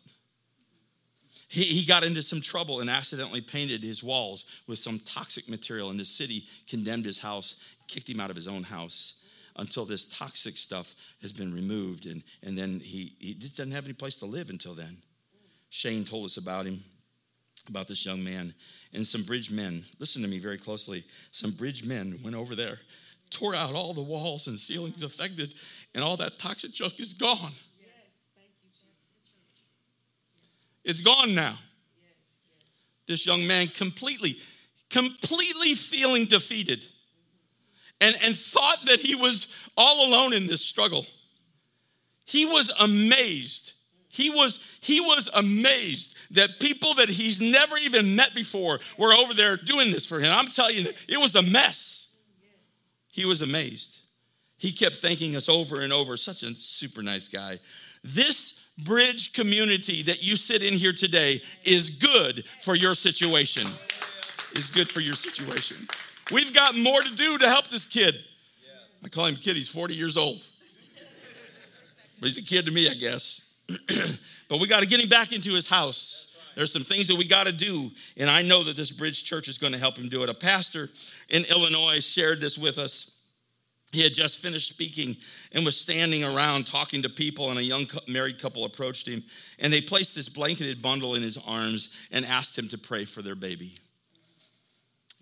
He, 1.49 1.65
he 1.65 1.85
got 1.85 2.05
into 2.05 2.23
some 2.23 2.41
trouble 2.41 2.81
and 2.81 2.89
accidentally 2.89 3.43
painted 3.43 3.83
his 3.83 4.03
walls 4.03 4.47
with 4.67 4.79
some 4.79 4.99
toxic 5.01 5.47
material, 5.47 5.91
and 5.91 6.01
the 6.01 6.07
city 6.07 6.47
condemned 6.67 7.05
his 7.05 7.19
house, 7.19 7.57
kicked 7.87 8.09
him 8.09 8.19
out 8.19 8.31
of 8.31 8.37
his 8.37 8.49
own 8.49 8.63
house 8.63 9.17
until 9.57 9.85
this 9.85 10.07
toxic 10.07 10.57
stuff 10.57 10.95
has 11.21 11.31
been 11.31 11.53
removed. 11.53 12.07
And, 12.07 12.23
and 12.43 12.57
then 12.57 12.81
he, 12.81 13.13
he 13.19 13.35
just 13.35 13.59
doesn't 13.59 13.73
have 13.73 13.85
any 13.85 13.93
place 13.93 14.17
to 14.21 14.27
live 14.27 14.49
until 14.49 14.73
then. 14.73 14.97
Shane 15.69 16.07
told 16.07 16.25
us 16.25 16.39
about 16.39 16.65
him, 16.65 16.83
about 17.69 17.89
this 17.89 18.07
young 18.07 18.25
man. 18.25 18.55
And 18.95 19.07
some 19.07 19.23
bridge 19.23 19.51
men, 19.51 19.85
listen 19.99 20.23
to 20.23 20.29
me 20.29 20.39
very 20.39 20.57
closely, 20.57 21.05
some 21.31 21.51
bridge 21.51 21.85
men 21.85 22.19
went 22.23 22.37
over 22.37 22.55
there 22.55 22.79
tore 23.35 23.55
out 23.55 23.75
all 23.75 23.93
the 23.93 24.03
walls 24.03 24.47
and 24.47 24.59
ceilings 24.59 25.03
affected, 25.03 25.55
and 25.95 26.03
all 26.03 26.17
that 26.17 26.39
toxic 26.39 26.73
junk 26.73 26.99
is 27.01 27.13
gone. 27.13 27.53
It's 30.85 31.01
gone 31.01 31.35
now. 31.35 31.59
This 33.07 33.27
young 33.27 33.47
man 33.47 33.69
completely, 33.69 34.37
completely 34.89 35.75
feeling 35.75 36.27
defeated 36.27 36.87
and, 38.01 38.17
and 38.23 38.37
thought 38.37 38.85
that 38.87 39.01
he 39.01 39.15
was 39.15 39.49
all 39.77 40.07
alone 40.09 40.33
in 40.33 40.47
this 40.47 40.63
struggle. 40.63 41.07
He 42.25 42.47
was 42.47 42.71
amazed. 42.81 43.73
He 44.09 44.31
was, 44.31 44.59
he 44.81 45.01
was 45.01 45.29
amazed 45.35 46.15
that 46.31 46.61
people 46.61 46.95
that 46.95 47.09
he's 47.09 47.41
never 47.41 47.77
even 47.79 48.17
met 48.17 48.35
before 48.35 48.79
were 48.97 49.13
over 49.13 49.35
there 49.35 49.57
doing 49.57 49.91
this 49.91 50.07
for 50.07 50.21
him. 50.21 50.33
I'm 50.33 50.49
telling 50.49 50.77
you, 50.77 50.93
it 51.09 51.21
was 51.21 51.35
a 51.35 51.43
mess. 51.43 52.04
He 53.15 53.25
was 53.25 53.43
amazed. 53.43 54.01
He 54.59 54.73
kept 54.73 54.97
thanking 54.97 55.37
us 55.37 55.49
over 55.49 55.83
and 55.83 55.93
over. 55.93 56.17
Such 56.17 56.43
a 56.43 56.53
super 56.57 57.01
nice 57.01 57.29
guy. 57.29 57.61
This 58.03 58.55
bridge 58.85 59.33
community 59.33 60.03
that 60.03 60.25
you 60.25 60.35
sit 60.35 60.65
in 60.65 60.75
here 60.75 60.93
today 60.93 61.41
is 61.63 61.91
good 61.91 62.45
for 62.63 62.75
your 62.75 62.93
situation. 62.93 63.69
Is 64.57 64.69
good 64.69 64.89
for 64.89 64.99
your 64.99 65.15
situation. 65.15 65.77
We've 66.33 66.53
got 66.53 66.77
more 66.77 67.01
to 67.03 67.15
do 67.15 67.39
to 67.39 67.49
help 67.49 67.69
this 67.69 67.87
kid. 67.87 68.17
I 69.05 69.09
call 69.09 69.27
him 69.27 69.37
kid, 69.37 69.55
he's 69.55 69.69
40 69.69 69.95
years 69.95 70.17
old. 70.17 70.45
But 72.19 72.31
he's 72.31 72.39
a 72.39 72.43
kid 72.43 72.67
to 72.67 72.73
me, 72.73 72.91
I 72.91 72.95
guess. 72.95 73.55
but 74.49 74.59
we 74.59 74.67
got 74.67 74.81
to 74.81 74.89
get 74.89 74.99
him 74.99 75.09
back 75.09 75.33
into 75.33 75.55
his 75.55 75.69
house. 75.69 76.34
There's 76.55 76.73
some 76.73 76.85
things 76.85 77.09
that 77.09 77.17
we 77.17 77.27
got 77.27 77.47
to 77.47 77.53
do, 77.53 77.91
and 78.17 78.31
I 78.31 78.43
know 78.43 78.63
that 78.65 78.77
this 78.77 78.93
Bridge 78.93 79.25
Church 79.25 79.49
is 79.49 79.59
going 79.59 79.73
to 79.73 79.79
help 79.79 79.97
him 79.99 80.09
do 80.09 80.23
it. 80.23 80.29
A 80.29 80.35
pastor 80.35 80.89
in 81.29 81.45
Illinois 81.45 82.05
shared 82.05 82.41
this 82.41 82.57
with 82.57 82.79
us. 82.79 83.11
He 83.93 84.03
had 84.03 84.13
just 84.13 84.41
finished 84.41 84.69
speaking 84.69 85.17
and 85.53 85.65
was 85.65 85.81
standing 85.81 86.25
around 86.25 86.67
talking 86.67 87.03
to 87.03 87.09
people, 87.09 87.51
and 87.51 87.59
a 87.59 87.63
young 87.63 87.87
married 88.09 88.41
couple 88.41 88.65
approached 88.65 89.07
him, 89.07 89.23
and 89.59 89.73
they 89.73 89.81
placed 89.81 90.15
this 90.15 90.29
blanketed 90.29 90.83
bundle 90.83 91.15
in 91.15 91.23
his 91.23 91.39
arms 91.47 91.91
and 92.11 92.27
asked 92.27 92.59
him 92.59 92.69
to 92.69 92.79
pray 92.79 93.05
for 93.05 93.23
their 93.23 93.37
baby. 93.37 93.77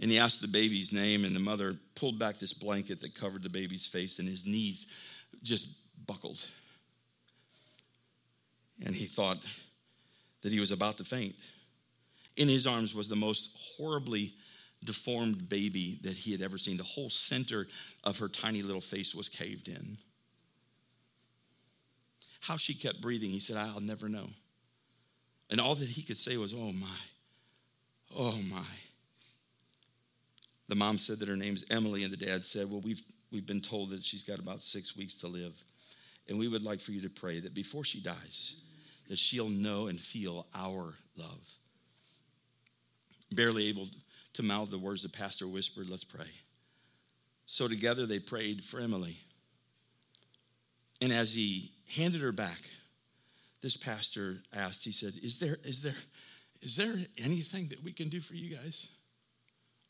And 0.01 0.11
he 0.11 0.19
asked 0.19 0.41
the 0.41 0.49
baby's 0.49 0.93
name, 0.93 1.25
and 1.25 1.37
the 1.37 1.41
mother 1.41 1.77
pulled 1.95 2.19
back 2.19 2.39
this 2.39 2.55
blanket 2.55 3.01
that 3.03 3.15
covered 3.15 3.43
the 3.43 3.51
baby's 3.51 3.87
face, 3.87 4.19
and 4.19 4.29
his 4.29 4.47
knees 4.47 4.87
just 5.43 5.69
buckled. 6.07 6.45
And 8.85 8.95
he 8.95 9.05
thought, 9.05 9.39
that 10.43 10.53
he 10.53 10.61
was 10.61 10.73
about 10.73 10.99
to 10.99 11.05
faint. 11.05 11.35
In 12.37 12.49
his 12.49 12.67
arms 12.67 12.95
was 12.95 13.09
the 13.09 13.17
most 13.17 13.51
horribly 13.57 14.35
deformed 14.85 15.49
baby 15.49 15.99
that 16.03 16.15
he 16.15 16.33
had 16.33 16.41
ever 16.41 16.59
seen. 16.59 16.77
The 16.77 16.83
whole 16.83 17.11
center 17.11 17.67
of 18.05 18.19
her 18.19 18.29
tiny 18.29 18.63
little 18.63 18.81
face 18.81 19.15
was 19.15 19.29
caved 19.29 19.69
in. 19.69 19.97
How 22.41 22.57
she 22.57 22.75
kept 22.75 23.01
breathing, 23.01 23.31
he 23.31 23.39
said, 23.39 23.57
I'll 23.57 23.81
never 23.81 24.09
know. 24.09 24.29
And 25.51 25.61
all 25.61 25.75
that 25.77 25.89
he 25.89 26.03
could 26.03 26.19
say 26.19 26.37
was, 26.37 26.53
Oh 26.53 26.73
my, 26.73 26.87
oh 28.17 28.39
my. 28.51 28.65
The 30.69 30.75
mom 30.75 30.99
said 30.99 31.19
that 31.19 31.29
her 31.29 31.37
name's 31.37 31.65
Emily, 31.71 32.03
and 32.03 32.13
the 32.13 32.17
dad 32.17 32.45
said, 32.45 32.69
Well, 32.69 32.81
we've, 32.81 33.03
we've 33.31 33.47
been 33.47 33.61
told 33.61 33.91
that 33.91 34.03
she's 34.03 34.23
got 34.23 34.39
about 34.39 34.61
six 34.61 34.97
weeks 34.97 35.17
to 35.19 35.29
live. 35.29 35.53
And 36.29 36.39
we 36.39 36.49
would 36.49 36.65
like 36.65 36.81
for 36.81 36.93
you 36.93 37.03
to 37.03 37.11
pray 37.11 37.41
that 37.41 37.55
before 37.55 37.85
she 37.85 38.01
dies, 38.01 38.62
that 39.13 39.19
she'll 39.19 39.51
know 39.51 39.89
and 39.89 40.01
feel 40.01 40.47
our 40.55 40.95
love. 41.19 41.47
Barely 43.31 43.69
able 43.69 43.87
to 44.33 44.43
mouth 44.43 44.71
the 44.71 44.79
words 44.79 45.03
the 45.03 45.11
pastor 45.11 45.47
whispered, 45.47 45.91
Let's 45.91 46.03
pray. 46.03 46.31
So 47.45 47.69
together 47.69 48.07
they 48.07 48.21
prayed 48.21 48.65
for 48.65 48.81
Emily. 48.81 49.19
And 51.03 51.13
as 51.13 51.35
he 51.35 51.73
handed 51.95 52.23
her 52.23 52.33
back, 52.33 52.59
this 53.61 53.77
pastor 53.77 54.39
asked, 54.51 54.83
he 54.83 54.93
said, 54.93 55.13
Is 55.23 55.39
there, 55.39 55.59
is 55.63 55.83
there, 55.83 55.93
is 56.63 56.77
there 56.77 56.95
anything 57.19 57.69
that 57.69 57.85
we 57.85 57.93
can 57.93 58.09
do 58.09 58.21
for 58.21 58.33
you 58.33 58.57
guys? 58.57 58.89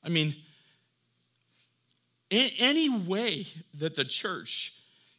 I 0.03 0.09
mean, 0.09 0.35
any 2.33 2.89
way 2.89 3.47
that 3.75 3.95
the 3.95 4.05
church 4.05 4.75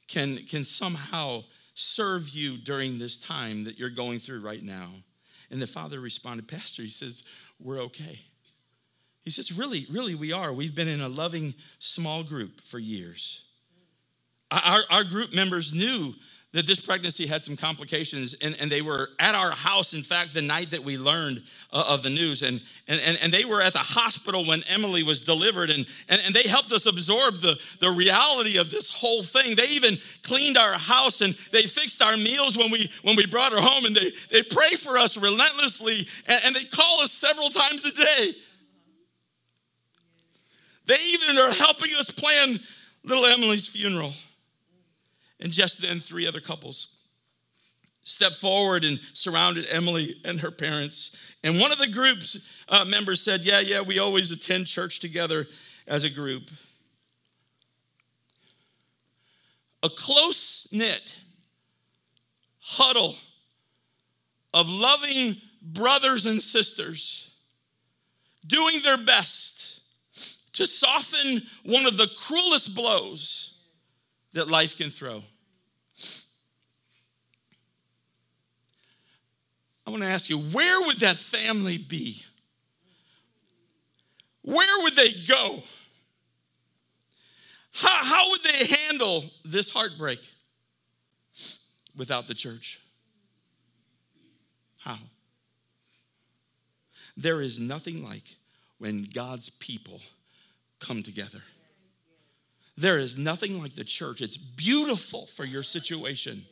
can, 0.10 0.40
can 0.50 0.66
somehow 0.66 1.46
serve 1.74 2.30
you 2.30 2.58
during 2.58 3.00
this 3.00 3.18
time 3.18 3.64
that 3.64 3.78
you're 3.78 3.90
going 3.90 4.20
through 4.20 4.42
right 4.42 4.64
now? 4.64 4.88
And 5.50 5.62
the 5.62 5.68
father 5.68 6.00
responded, 6.00 6.48
Pastor, 6.48 6.82
he 6.82 6.90
says, 6.90 7.24
We're 7.60 7.82
okay. 7.82 8.20
He 9.24 9.30
says, 9.30 9.52
Really, 9.52 9.86
really, 9.92 10.16
we 10.16 10.32
are. 10.32 10.54
We've 10.54 10.76
been 10.76 10.88
in 10.88 11.02
a 11.02 11.10
loving 11.10 11.54
small 11.80 12.24
group 12.24 12.62
for 12.62 12.80
years. 12.80 13.44
Our, 14.52 14.84
our 14.90 15.04
group 15.04 15.34
members 15.34 15.74
knew 15.74 16.14
that 16.54 16.68
this 16.68 16.80
pregnancy 16.80 17.26
had 17.26 17.44
some 17.44 17.58
complications 17.58 18.36
and, 18.36 18.56
and 18.60 18.72
they 18.72 18.82
were 18.82 19.10
at 19.20 19.34
our 19.34 19.52
house 19.52 19.94
in 19.94 20.04
fact 20.04 20.34
the 20.34 20.42
night 20.42 20.70
that 20.70 20.84
we 20.84 20.98
learned 20.98 21.42
uh, 21.72 21.84
of 21.88 22.04
the 22.04 22.10
news. 22.10 22.44
And, 22.44 22.62
and, 22.88 23.18
and 23.22 23.34
they 23.34 23.44
were 23.44 23.62
at 23.62 23.74
the 23.74 23.80
hospital 23.80 24.46
when 24.46 24.64
emily 24.64 25.02
was 25.02 25.24
delivered 25.24 25.72
and, 25.72 25.86
and, 26.08 26.22
and 26.24 26.34
they 26.34 26.44
helped 26.44 26.72
us 26.72 26.86
absorb 26.86 27.38
the, 27.38 27.58
the 27.80 27.90
reality 27.90 28.58
of 28.58 28.70
this 28.70 28.92
whole 28.92 29.24
thing. 29.24 29.56
They 29.56 29.68
even 29.70 29.98
cleaned 30.22 30.58
our 30.58 30.74
house 30.74 31.22
and 31.22 31.34
they 31.52 31.64
fixed 31.64 32.02
our 32.02 32.16
meals 32.16 32.56
when 32.56 32.70
we 32.70 32.90
when 33.02 33.16
we 33.16 33.26
brought 33.26 33.52
her 33.52 33.62
home 33.62 33.86
and 33.86 33.96
they, 33.96 34.12
they 34.30 34.44
pray 34.44 34.72
for 34.72 34.98
us 34.98 35.18
relentlessly 35.18 36.08
and, 36.28 36.42
and 36.46 36.56
they 36.56 36.66
call 36.66 37.02
us 37.02 37.12
several 37.12 37.50
times 37.50 37.84
a 37.86 37.92
day. 37.92 38.34
They 40.86 41.00
even 41.14 41.38
are 41.40 41.52
helping 41.52 41.96
us 41.96 42.12
plan 42.12 42.60
little 43.04 43.26
emily's 43.26 43.68
funeral 43.68 44.14
and 45.44 45.52
just 45.52 45.82
then, 45.82 46.00
three 46.00 46.26
other 46.26 46.40
couples 46.40 46.96
stepped 48.04 48.36
forward 48.36 48.84
and 48.84 49.00
surrounded 49.14 49.66
Emily 49.70 50.16
and 50.26 50.40
her 50.40 50.52
parents. 50.52 51.36
And 51.44 51.60
one 51.60 51.72
of 51.72 51.78
the 51.78 51.90
group's 51.90 52.38
uh, 52.70 52.86
members 52.86 53.22
said, 53.22 53.42
Yeah, 53.42 53.60
yeah, 53.60 53.82
we 53.82 54.00
always 54.00 54.32
attend 54.32 54.68
church 54.68 55.00
together 55.00 55.46
as 55.86 56.06
a 56.06 56.10
group. 56.10 56.50
A 59.84 59.90
close 59.90 60.68
knit 60.72 61.18
huddle 62.60 63.18
of 64.54 64.70
loving 64.70 65.36
brothers 65.62 66.26
and 66.26 66.42
sisters 66.42 67.32
doing 68.48 68.82
their 68.82 68.98
best 68.98 69.82
to 70.54 70.66
soften 70.66 71.42
one 71.66 71.86
of 71.86 71.98
the 71.98 72.08
cruelest 72.18 72.74
blows 72.74 73.56
that 74.34 74.48
life 74.48 74.78
can 74.78 74.90
throw. 74.90 75.24
I 79.86 79.92
want 79.92 80.04
to 80.04 80.10
ask 80.10 80.30
you, 80.30 80.40
where 80.40 80.86
would 80.88 81.00
that 81.02 81.18
family 81.18 81.78
be? 81.78 82.24
where 84.44 84.84
would 84.84 84.96
they 84.96 85.12
go? 85.28 85.64
How, 87.72 88.04
how 88.04 88.30
would 88.30 88.44
they 88.44 88.66
handle 88.68 89.26
this 89.44 89.72
heartbreak 89.72 90.20
without 91.98 92.28
the 92.28 92.34
church? 92.34 92.80
How? 94.78 94.98
There 97.18 97.42
is 97.42 97.60
nothing 97.60 98.04
like 98.04 98.36
when 98.78 99.04
God's 99.04 99.50
people 99.50 100.02
come 100.80 101.02
together. 101.02 101.42
There 102.78 103.00
is 103.00 103.18
nothing 103.18 103.62
like 103.62 103.76
the 103.76 103.84
church. 103.84 104.22
It's 104.22 104.38
beautiful 104.38 105.28
for 105.28 105.46
your 105.46 105.64
situation. 105.64 106.46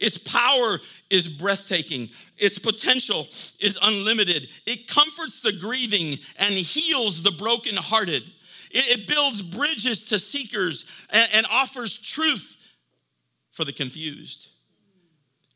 Its 0.00 0.18
power 0.18 0.80
is 1.10 1.28
breathtaking. 1.28 2.08
Its 2.36 2.58
potential 2.58 3.26
is 3.60 3.78
unlimited. 3.82 4.48
It 4.66 4.86
comforts 4.86 5.40
the 5.40 5.52
grieving 5.52 6.18
and 6.36 6.54
heals 6.54 7.22
the 7.22 7.32
brokenhearted. 7.32 8.22
It, 8.70 9.00
it 9.00 9.08
builds 9.08 9.42
bridges 9.42 10.04
to 10.06 10.18
seekers 10.18 10.84
and, 11.10 11.28
and 11.32 11.46
offers 11.50 11.96
truth 11.96 12.56
for 13.52 13.64
the 13.64 13.72
confused. 13.72 14.48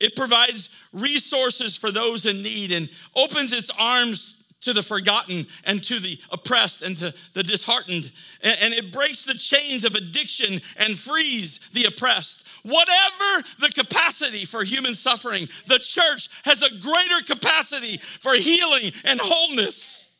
It 0.00 0.16
provides 0.16 0.70
resources 0.92 1.76
for 1.76 1.92
those 1.92 2.26
in 2.26 2.42
need 2.42 2.72
and 2.72 2.88
opens 3.14 3.52
its 3.52 3.70
arms 3.78 4.35
to 4.62 4.72
the 4.72 4.83
forgotten 4.83 5.46
and 5.64 5.83
to 5.85 6.00
the 6.00 6.18
oppressed 6.31 6.83
and 6.83 6.96
to 6.96 7.14
the 7.35 7.42
disheartened. 7.42 8.11
And, 8.42 8.59
and, 8.61 8.74
it 8.74 8.92
breaks 8.92 9.24
the 9.24 9.35
chains 9.35 9.85
of 9.85 9.94
addiction 9.94 10.61
and 10.76 10.98
frees 10.98 11.61
the 11.72 11.85
oppressed. 11.85 12.46
Whatever 12.62 13.48
the 13.59 13.70
capacity 13.75 14.44
for 14.44 14.62
human 14.62 14.94
suffering, 14.94 15.48
the 15.66 15.79
church 15.79 16.29
has 16.44 16.62
a 16.62 16.70
greater 16.70 17.25
capacity 17.27 17.98
for 18.20 18.35
healing 18.35 18.92
and 19.05 19.20
wholeness. 19.22 20.14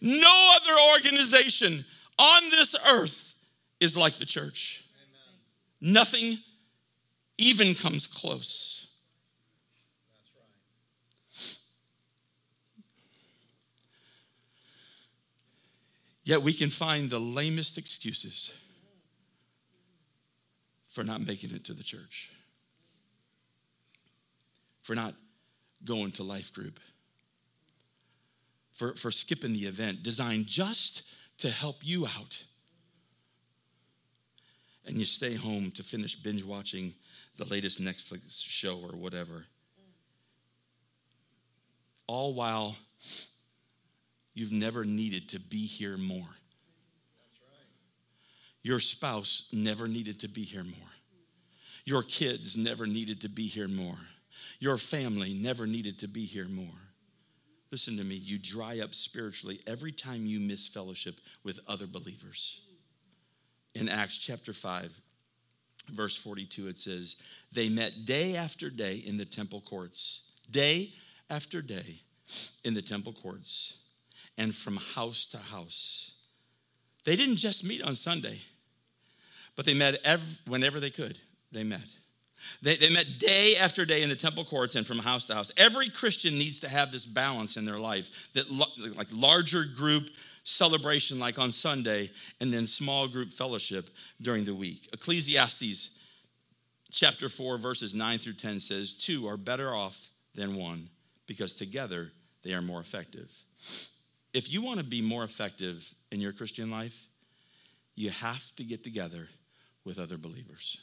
No 0.00 0.56
other 0.56 0.96
organization 0.96 1.84
on 2.18 2.50
this 2.50 2.74
earth 2.88 3.36
is 3.80 3.96
like 3.96 4.18
the 4.18 4.26
church. 4.26 4.84
Nothing 5.80 6.38
even 7.36 7.74
comes 7.74 8.08
close. 8.08 8.88
Yet 16.24 16.42
we 16.42 16.52
can 16.52 16.68
find 16.68 17.08
the 17.08 17.20
lamest 17.20 17.78
excuses 17.78 18.52
for 20.98 21.04
not 21.04 21.24
making 21.24 21.54
it 21.54 21.62
to 21.62 21.72
the 21.72 21.84
church, 21.84 22.28
for 24.82 24.96
not 24.96 25.14
going 25.84 26.10
to 26.10 26.24
life 26.24 26.52
group, 26.52 26.80
for, 28.74 28.96
for 28.96 29.12
skipping 29.12 29.52
the 29.52 29.60
event 29.60 30.02
designed 30.02 30.46
just 30.48 31.04
to 31.36 31.50
help 31.50 31.76
you 31.82 32.04
out. 32.04 32.42
And 34.86 34.96
you 34.96 35.04
stay 35.04 35.36
home 35.36 35.70
to 35.76 35.84
finish 35.84 36.16
binge 36.16 36.42
watching 36.42 36.94
the 37.36 37.44
latest 37.44 37.80
Netflix 37.80 38.42
show 38.42 38.80
or 38.80 38.96
whatever. 38.96 39.44
All 42.08 42.34
while 42.34 42.74
you've 44.34 44.50
never 44.50 44.84
needed 44.84 45.28
to 45.28 45.38
be 45.38 45.64
here 45.64 45.96
more. 45.96 46.26
Your 48.68 48.80
spouse 48.80 49.48
never 49.50 49.88
needed 49.88 50.20
to 50.20 50.28
be 50.28 50.42
here 50.42 50.62
more. 50.62 50.90
Your 51.86 52.02
kids 52.02 52.54
never 52.54 52.84
needed 52.84 53.22
to 53.22 53.30
be 53.30 53.46
here 53.46 53.66
more. 53.66 53.96
Your 54.60 54.76
family 54.76 55.32
never 55.32 55.66
needed 55.66 56.00
to 56.00 56.06
be 56.06 56.26
here 56.26 56.48
more. 56.48 56.66
Listen 57.72 57.96
to 57.96 58.04
me, 58.04 58.16
you 58.16 58.38
dry 58.38 58.80
up 58.80 58.94
spiritually 58.94 59.58
every 59.66 59.90
time 59.90 60.26
you 60.26 60.38
miss 60.38 60.68
fellowship 60.68 61.14
with 61.44 61.60
other 61.66 61.86
believers. 61.86 62.60
In 63.74 63.88
Acts 63.88 64.18
chapter 64.18 64.52
5, 64.52 64.92
verse 65.94 66.14
42, 66.14 66.68
it 66.68 66.78
says, 66.78 67.16
They 67.50 67.70
met 67.70 68.04
day 68.04 68.36
after 68.36 68.68
day 68.68 69.02
in 69.06 69.16
the 69.16 69.24
temple 69.24 69.62
courts, 69.62 70.24
day 70.50 70.92
after 71.30 71.62
day 71.62 72.02
in 72.64 72.74
the 72.74 72.82
temple 72.82 73.14
courts 73.14 73.78
and 74.36 74.54
from 74.54 74.76
house 74.76 75.24
to 75.28 75.38
house. 75.38 76.12
They 77.06 77.16
didn't 77.16 77.36
just 77.36 77.64
meet 77.64 77.80
on 77.80 77.94
Sunday, 77.94 78.40
but 79.58 79.66
they 79.66 79.74
met 79.74 79.96
every, 80.04 80.24
whenever 80.46 80.78
they 80.78 80.90
could. 80.90 81.18
They 81.50 81.64
met. 81.64 81.84
They, 82.62 82.76
they 82.76 82.90
met 82.90 83.18
day 83.18 83.56
after 83.56 83.84
day 83.84 84.04
in 84.04 84.08
the 84.08 84.14
temple 84.14 84.44
courts 84.44 84.76
and 84.76 84.86
from 84.86 84.98
house 84.98 85.26
to 85.26 85.34
house. 85.34 85.50
Every 85.56 85.88
Christian 85.88 86.38
needs 86.38 86.60
to 86.60 86.68
have 86.68 86.92
this 86.92 87.04
balance 87.04 87.56
in 87.56 87.64
their 87.64 87.76
life 87.78 88.28
that 88.34 88.48
like 88.96 89.08
larger 89.10 89.64
group 89.64 90.04
celebration 90.44 91.18
like 91.18 91.40
on 91.40 91.50
Sunday 91.50 92.08
and 92.40 92.54
then 92.54 92.68
small 92.68 93.08
group 93.08 93.32
fellowship 93.32 93.90
during 94.22 94.44
the 94.44 94.54
week. 94.54 94.88
Ecclesiastes 94.92 95.90
chapter 96.92 97.28
4 97.28 97.58
verses 97.58 97.96
9 97.96 98.18
through 98.18 98.34
10 98.34 98.60
says 98.60 98.92
two 98.92 99.26
are 99.26 99.36
better 99.36 99.74
off 99.74 100.10
than 100.36 100.54
one 100.54 100.88
because 101.26 101.56
together 101.56 102.12
they 102.44 102.54
are 102.54 102.62
more 102.62 102.80
effective 102.80 103.28
if 104.32 104.52
you 104.52 104.62
want 104.62 104.78
to 104.78 104.84
be 104.84 105.02
more 105.02 105.24
effective 105.24 105.92
in 106.12 106.20
your 106.20 106.32
Christian 106.32 106.70
life, 106.70 107.08
you 107.94 108.10
have 108.10 108.54
to 108.56 108.64
get 108.64 108.84
together 108.84 109.26
with 109.88 109.98
other 109.98 110.18
believers. 110.18 110.78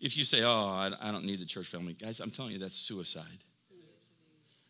If 0.00 0.16
you 0.16 0.24
say, 0.24 0.42
Oh, 0.44 0.94
I 1.00 1.10
don't 1.10 1.24
need 1.24 1.40
the 1.40 1.44
church 1.44 1.66
family, 1.66 1.94
guys, 1.94 2.20
I'm 2.20 2.30
telling 2.30 2.52
you, 2.52 2.58
that's 2.58 2.76
suicide. 2.76 3.42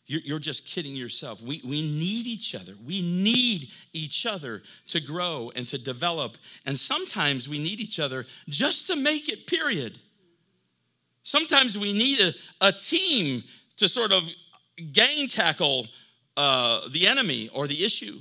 You're 0.06 0.38
just 0.38 0.66
kidding 0.66 0.94
yourself. 0.94 1.40
We, 1.40 1.62
we 1.64 1.80
need 1.80 2.26
each 2.26 2.54
other. 2.54 2.74
We 2.86 3.00
need 3.00 3.70
each 3.94 4.26
other 4.26 4.62
to 4.88 5.00
grow 5.00 5.50
and 5.56 5.66
to 5.68 5.78
develop. 5.78 6.36
And 6.66 6.78
sometimes 6.78 7.48
we 7.48 7.58
need 7.58 7.80
each 7.80 7.98
other 7.98 8.26
just 8.46 8.86
to 8.88 8.96
make 8.96 9.30
it, 9.30 9.46
period. 9.46 9.98
Sometimes 11.22 11.78
we 11.78 11.94
need 11.94 12.20
a, 12.20 12.32
a 12.60 12.72
team 12.72 13.44
to 13.78 13.88
sort 13.88 14.12
of 14.12 14.28
gang 14.92 15.26
tackle 15.26 15.86
uh, 16.36 16.86
the 16.90 17.06
enemy 17.06 17.48
or 17.54 17.66
the 17.66 17.82
issue. 17.82 18.18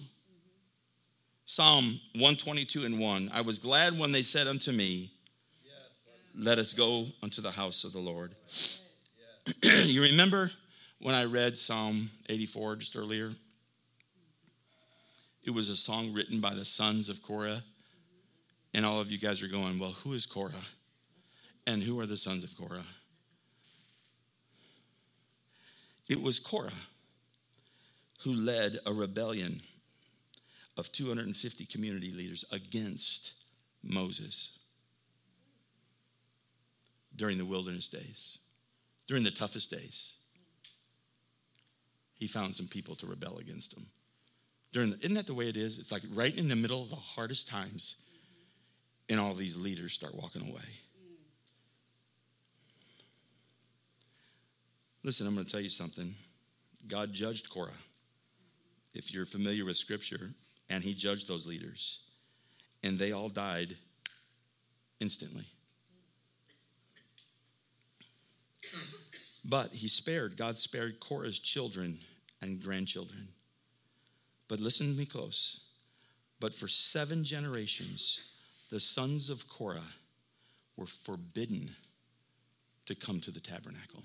Psalm 1.56 2.00
122 2.14 2.84
and 2.84 3.00
1 3.00 3.30
I 3.32 3.42
was 3.42 3.60
glad 3.60 4.00
when 4.00 4.12
they 4.12 4.24
said 4.24 4.48
unto 4.48 4.72
me, 4.72 5.12
Let 6.36 6.58
us 6.58 6.74
go 6.74 7.06
unto 7.22 7.44
the 7.44 7.52
house 7.52 7.84
of 7.84 7.94
the 7.94 8.00
Lord. 8.00 8.34
you 9.64 10.02
remember 10.02 10.50
when 11.00 11.14
I 11.14 11.26
read 11.26 11.56
Psalm 11.56 12.10
84 12.28 12.78
just 12.78 12.96
earlier? 12.96 13.34
It 15.44 15.52
was 15.52 15.70
a 15.70 15.76
song 15.76 16.12
written 16.12 16.40
by 16.40 16.56
the 16.56 16.66
sons 16.66 17.08
of 17.08 17.22
Korah. 17.22 17.62
And 18.74 18.84
all 18.84 19.00
of 19.00 19.12
you 19.12 19.20
guys 19.20 19.44
are 19.44 19.48
going, 19.48 19.78
Well, 19.78 19.92
who 19.92 20.14
is 20.14 20.26
Korah? 20.26 20.54
And 21.68 21.84
who 21.84 22.00
are 22.00 22.08
the 22.08 22.18
sons 22.18 22.44
of 22.44 22.58
Korah? 22.58 22.88
It 26.10 26.20
was 26.20 26.40
Korah 26.40 26.72
who 28.24 28.34
led 28.34 28.80
a 28.88 28.92
rebellion 28.92 29.62
of 30.78 30.92
250 30.92 31.66
community 31.66 32.12
leaders 32.12 32.46
against 32.52 33.34
Moses 33.84 34.58
during 37.16 37.38
the 37.38 37.46
wilderness 37.46 37.90
days, 37.90 38.40
during 39.08 39.24
the 39.24 39.32
toughest 39.32 39.70
days. 39.70 40.16
He 42.16 42.28
found 42.28 42.56
some 42.56 42.68
people 42.68 42.96
to 42.96 43.06
rebel 43.06 43.38
against 43.38 43.74
him. 43.74 43.86
During 44.72 44.92
the, 44.92 45.00
isn't 45.00 45.14
that 45.16 45.28
the 45.28 45.34
way 45.34 45.50
it 45.50 45.58
is? 45.58 45.78
It's 45.78 45.92
like 45.92 46.04
right 46.14 46.36
in 46.36 46.48
the 46.48 46.56
middle 46.56 46.82
of 46.82 46.90
the 46.90 46.96
hardest 46.96 47.48
times, 47.48 47.98
and 49.10 49.20
all 49.20 49.36
these 49.36 49.58
leaders 49.58 49.94
start 49.94 50.16
walking 50.16 50.50
away. 50.50 50.62
Listen, 55.04 55.28
I'm 55.28 55.34
going 55.36 55.46
to 55.46 55.52
tell 55.52 55.62
you 55.62 55.70
something. 55.70 56.16
God 56.88 57.14
judged 57.14 57.50
Korah 57.50 57.72
if 58.94 59.14
you're 59.14 59.26
familiar 59.26 59.66
with 59.66 59.76
scripture, 59.76 60.30
and 60.74 60.84
he 60.84 60.96
judged 60.96 61.28
those 61.28 61.46
leaders, 61.46 62.00
and 62.82 62.98
they 62.98 63.12
all 63.12 63.30
died 63.30 63.78
instantly. 65.00 65.46
But 69.46 69.70
he 69.72 69.88
spared, 69.88 70.36
God 70.36 70.58
spared 70.58 71.00
Korah's 71.00 71.38
children 71.38 72.00
and 72.42 72.60
grandchildren. 72.60 73.28
But 74.48 74.60
listen 74.60 74.92
to 74.92 74.98
me 74.98 75.06
close. 75.06 75.60
But 76.40 76.56
for 76.56 76.68
seven 76.68 77.24
generations, 77.24 78.34
the 78.72 78.80
sons 78.80 79.30
of 79.30 79.48
Korah 79.48 79.94
were 80.76 80.88
forbidden 80.88 81.76
to 82.88 82.96
come 82.96 83.22
to 83.22 83.30
the 83.30 83.40
tabernacle. 83.40 84.02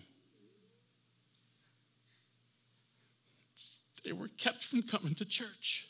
They 4.05 4.13
were 4.13 4.29
kept 4.37 4.63
from 4.63 4.83
coming 4.83 5.15
to 5.15 5.25
church. 5.25 5.89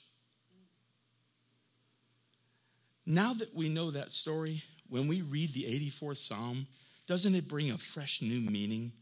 Now 3.10 3.32
that 3.32 3.54
we 3.54 3.70
know 3.70 3.90
that 3.90 4.12
story, 4.12 4.62
when 4.90 5.08
we 5.08 5.22
read 5.22 5.54
the 5.54 5.62
84th 5.62 6.18
Psalm, 6.18 6.66
doesn't 7.06 7.34
it 7.34 7.48
bring 7.48 7.70
a 7.70 7.78
fresh 7.78 8.20
new 8.20 8.42
meaning? 8.50 8.92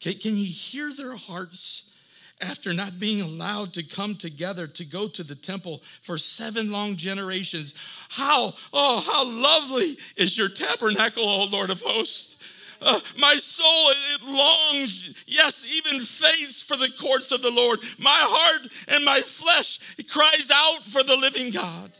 Can, 0.00 0.14
can 0.14 0.36
you 0.36 0.46
hear 0.46 0.92
their 0.92 1.14
hearts 1.14 1.92
after 2.40 2.72
not 2.72 2.98
being 2.98 3.20
allowed 3.20 3.72
to 3.74 3.84
come 3.84 4.16
together 4.16 4.66
to 4.66 4.84
go 4.84 5.06
to 5.06 5.22
the 5.22 5.36
temple 5.36 5.80
for 6.02 6.18
seven 6.18 6.72
long 6.72 6.96
generations. 6.96 7.74
How, 8.08 8.54
oh, 8.72 9.00
how 9.00 9.24
lovely 9.26 9.96
is 10.16 10.36
your 10.36 10.48
tabernacle, 10.48 11.22
O 11.22 11.44
Lord 11.44 11.70
of 11.70 11.82
hosts. 11.82 12.36
Uh, 12.80 12.98
my 13.18 13.36
soul, 13.36 13.90
it 14.14 14.22
longs, 14.24 15.22
yes, 15.26 15.66
even 15.70 16.00
faints 16.00 16.62
for 16.62 16.78
the 16.78 16.88
courts 16.98 17.30
of 17.30 17.42
the 17.42 17.50
Lord. 17.50 17.78
My 17.98 18.16
heart 18.18 18.72
and 18.88 19.04
my 19.04 19.20
flesh 19.20 19.78
cries 20.08 20.50
out 20.50 20.82
for 20.84 21.02
the 21.02 21.16
living 21.16 21.50
God. 21.50 21.92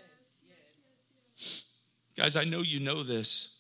Guys, 2.21 2.37
I 2.37 2.45
know 2.45 2.61
you 2.61 2.81
know 2.81 3.03
this. 3.03 3.57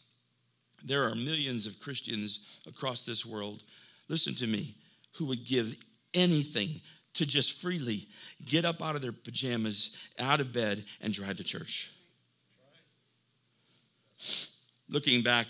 There 0.84 1.08
are 1.08 1.14
millions 1.14 1.64
of 1.64 1.80
Christians 1.80 2.58
across 2.68 3.06
this 3.06 3.24
world, 3.24 3.62
listen 4.08 4.34
to 4.34 4.46
me, 4.46 4.74
who 5.14 5.24
would 5.28 5.46
give 5.46 5.74
anything 6.12 6.68
to 7.14 7.24
just 7.24 7.58
freely 7.62 8.06
get 8.44 8.66
up 8.66 8.82
out 8.82 8.96
of 8.96 9.00
their 9.00 9.12
pajamas, 9.12 9.96
out 10.18 10.40
of 10.40 10.52
bed, 10.52 10.84
and 11.00 11.10
drive 11.10 11.38
to 11.38 11.42
church. 11.42 11.90
Looking 14.90 15.22
back 15.22 15.46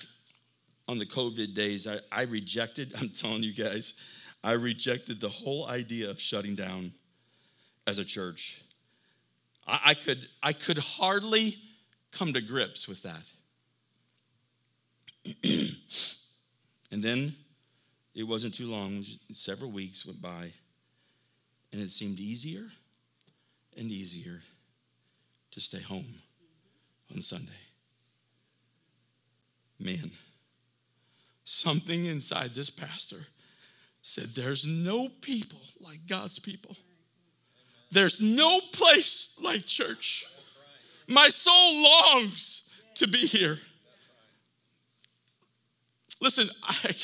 on 0.86 0.98
the 0.98 1.06
COVID 1.06 1.52
days, 1.52 1.88
I, 1.88 1.98
I 2.12 2.22
rejected, 2.22 2.94
I'm 3.00 3.08
telling 3.08 3.42
you 3.42 3.52
guys, 3.52 3.94
I 4.44 4.52
rejected 4.52 5.20
the 5.20 5.28
whole 5.28 5.66
idea 5.66 6.08
of 6.10 6.20
shutting 6.20 6.54
down 6.54 6.92
as 7.88 7.98
a 7.98 8.04
church. 8.04 8.62
I, 9.66 9.80
I 9.86 9.94
could, 9.94 10.28
I 10.44 10.52
could 10.52 10.78
hardly 10.78 11.56
come 12.12 12.32
to 12.32 12.40
grips 12.40 12.88
with 12.88 13.02
that. 13.02 13.24
and 16.90 17.02
then 17.02 17.34
it 18.14 18.24
wasn't 18.24 18.54
too 18.54 18.70
long, 18.70 19.04
several 19.32 19.70
weeks 19.70 20.04
went 20.04 20.20
by, 20.20 20.52
and 21.72 21.80
it 21.80 21.90
seemed 21.90 22.18
easier 22.18 22.66
and 23.76 23.90
easier 23.90 24.40
to 25.52 25.60
stay 25.60 25.80
home 25.80 26.14
on 27.14 27.20
Sunday. 27.20 27.52
Man, 29.78 30.10
something 31.44 32.04
inside 32.04 32.54
this 32.54 32.70
pastor 32.70 33.20
said, 34.02 34.26
There's 34.34 34.66
no 34.66 35.08
people 35.20 35.60
like 35.80 36.06
God's 36.06 36.38
people. 36.38 36.76
There's 37.90 38.20
no 38.20 38.60
place 38.72 39.36
like 39.40 39.66
church. 39.66 40.24
My 41.10 41.28
soul 41.28 41.82
longs 41.82 42.62
to 42.94 43.08
be 43.08 43.26
here. 43.26 43.58
Listen, 46.20 46.48
I, 46.62 46.94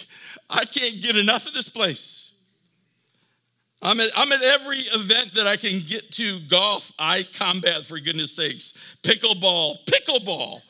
I 0.48 0.64
can't 0.64 1.02
get 1.02 1.16
enough 1.16 1.46
of 1.46 1.54
this 1.54 1.68
place. 1.68 2.32
I'm 3.82 3.98
at, 3.98 4.10
I'm 4.16 4.30
at 4.30 4.42
every 4.42 4.78
event 4.78 5.34
that 5.34 5.48
I 5.48 5.56
can 5.56 5.80
get 5.80 6.12
to 6.12 6.38
golf, 6.48 6.92
I 6.98 7.24
combat, 7.34 7.84
for 7.84 7.98
goodness 7.98 8.32
sakes. 8.32 8.74
Pickleball, 9.02 9.84
pickleball, 9.86 10.60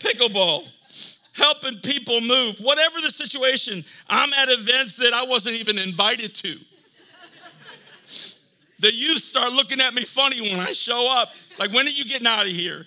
pickleball, 0.00 0.66
helping 1.34 1.78
people 1.80 2.20
move. 2.20 2.58
Whatever 2.58 3.00
the 3.00 3.10
situation, 3.10 3.84
I'm 4.08 4.32
at 4.32 4.48
events 4.48 4.96
that 4.96 5.14
I 5.14 5.24
wasn't 5.24 5.56
even 5.56 5.78
invited 5.78 6.34
to. 6.34 6.58
The 8.80 8.92
youth 8.92 9.22
start 9.22 9.52
looking 9.52 9.80
at 9.80 9.94
me 9.94 10.04
funny 10.04 10.40
when 10.40 10.58
I 10.58 10.72
show 10.72 11.08
up. 11.08 11.30
Like, 11.58 11.72
when 11.72 11.86
are 11.86 11.90
you 11.90 12.04
getting 12.04 12.26
out 12.26 12.46
of 12.46 12.52
here? 12.52 12.86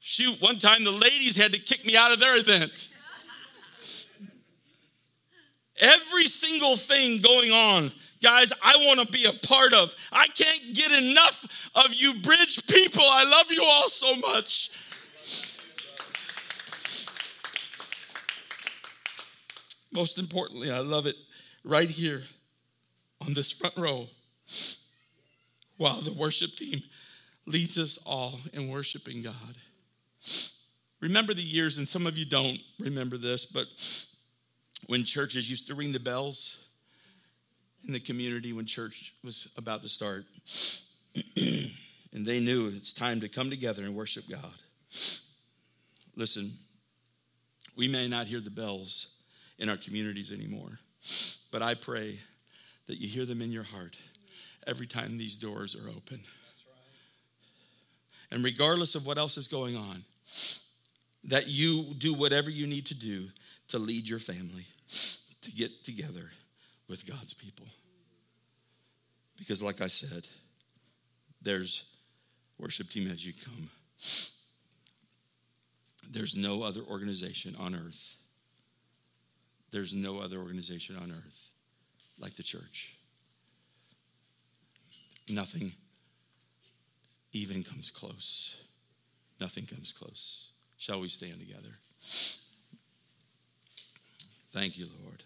Shoot, 0.00 0.40
one 0.40 0.58
time 0.58 0.84
the 0.84 0.90
ladies 0.90 1.36
had 1.36 1.52
to 1.52 1.58
kick 1.58 1.84
me 1.84 1.96
out 1.96 2.12
of 2.12 2.20
their 2.20 2.36
event. 2.38 2.90
Every 5.78 6.26
single 6.26 6.76
thing 6.76 7.20
going 7.20 7.50
on, 7.50 7.92
guys, 8.22 8.52
I 8.62 8.76
want 8.76 9.00
to 9.00 9.06
be 9.06 9.24
a 9.24 9.32
part 9.46 9.72
of. 9.72 9.94
I 10.12 10.26
can't 10.26 10.74
get 10.74 10.92
enough 10.92 11.70
of 11.74 11.94
you, 11.94 12.14
bridge 12.20 12.66
people. 12.66 13.04
I 13.04 13.24
love 13.24 13.50
you 13.50 13.64
all 13.64 13.88
so 13.88 14.16
much. 14.16 14.70
Most 19.92 20.18
importantly, 20.18 20.70
I 20.70 20.78
love 20.78 21.06
it 21.06 21.16
right 21.64 21.88
here 21.88 22.22
on 23.26 23.34
this 23.34 23.50
front 23.50 23.76
row 23.76 24.08
while 25.76 26.00
the 26.00 26.12
worship 26.12 26.54
team 26.56 26.82
leads 27.50 27.78
us 27.78 27.98
all 28.06 28.38
in 28.52 28.68
worshiping 28.68 29.22
God. 29.22 29.34
Remember 31.00 31.34
the 31.34 31.42
years, 31.42 31.78
and 31.78 31.88
some 31.88 32.06
of 32.06 32.18
you 32.18 32.24
don't 32.24 32.58
remember 32.78 33.16
this, 33.16 33.46
but 33.46 33.66
when 34.86 35.04
churches 35.04 35.48
used 35.48 35.66
to 35.66 35.74
ring 35.74 35.92
the 35.92 36.00
bells 36.00 36.58
in 37.86 37.92
the 37.92 38.00
community 38.00 38.52
when 38.52 38.66
church 38.66 39.14
was 39.24 39.48
about 39.56 39.82
to 39.82 39.88
start. 39.88 40.24
and 41.36 42.26
they 42.26 42.40
knew 42.40 42.68
it's 42.68 42.92
time 42.92 43.20
to 43.20 43.28
come 43.28 43.50
together 43.50 43.82
and 43.82 43.94
worship 43.94 44.24
God. 44.28 44.54
Listen, 46.16 46.52
we 47.76 47.88
may 47.88 48.08
not 48.08 48.26
hear 48.26 48.40
the 48.40 48.50
bells 48.50 49.14
in 49.58 49.68
our 49.68 49.76
communities 49.76 50.32
anymore, 50.32 50.78
but 51.50 51.62
I 51.62 51.74
pray 51.74 52.18
that 52.86 52.98
you 52.98 53.08
hear 53.08 53.24
them 53.24 53.42
in 53.42 53.52
your 53.52 53.62
heart 53.62 53.96
every 54.66 54.86
time 54.86 55.16
these 55.16 55.36
doors 55.36 55.74
are 55.74 55.88
open. 55.88 56.20
And 58.30 58.44
regardless 58.44 58.94
of 58.94 59.06
what 59.06 59.18
else 59.18 59.36
is 59.36 59.48
going 59.48 59.76
on, 59.76 60.04
that 61.24 61.48
you 61.48 61.94
do 61.98 62.14
whatever 62.14 62.50
you 62.50 62.66
need 62.66 62.86
to 62.86 62.94
do 62.94 63.26
to 63.68 63.78
lead 63.78 64.08
your 64.08 64.18
family 64.18 64.66
to 65.42 65.52
get 65.52 65.84
together 65.84 66.30
with 66.88 67.06
God's 67.06 67.34
people. 67.34 67.66
Because, 69.38 69.62
like 69.62 69.80
I 69.80 69.86
said, 69.86 70.26
there's 71.42 71.84
worship 72.58 72.90
team 72.90 73.10
as 73.10 73.26
you 73.26 73.32
come. 73.44 73.70
There's 76.10 76.36
no 76.36 76.62
other 76.62 76.82
organization 76.82 77.56
on 77.58 77.74
earth. 77.74 78.16
There's 79.70 79.94
no 79.94 80.18
other 80.18 80.38
organization 80.38 80.96
on 80.96 81.10
earth 81.10 81.50
like 82.18 82.34
the 82.36 82.42
church. 82.42 82.94
Nothing 85.28 85.72
even 87.32 87.62
comes 87.62 87.90
close. 87.90 88.64
Nothing 89.40 89.66
comes 89.66 89.92
close. 89.92 90.48
Shall 90.76 91.00
we 91.00 91.08
stand 91.08 91.38
together? 91.38 91.70
Thank 94.52 94.78
you, 94.78 94.86
Lord. 95.04 95.22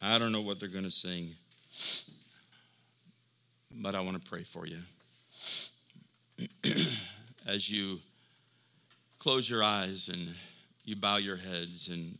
I 0.00 0.18
don't 0.18 0.32
know 0.32 0.40
what 0.40 0.58
they're 0.58 0.68
going 0.68 0.84
to 0.84 0.90
sing, 0.90 1.30
but 3.70 3.94
I 3.94 4.00
want 4.00 4.22
to 4.22 4.28
pray 4.28 4.42
for 4.42 4.66
you. 4.66 4.78
As 7.46 7.70
you 7.70 8.00
close 9.18 9.48
your 9.48 9.62
eyes 9.62 10.08
and 10.08 10.34
you 10.84 10.96
bow 10.96 11.18
your 11.18 11.36
heads 11.36 11.88
in 11.88 12.18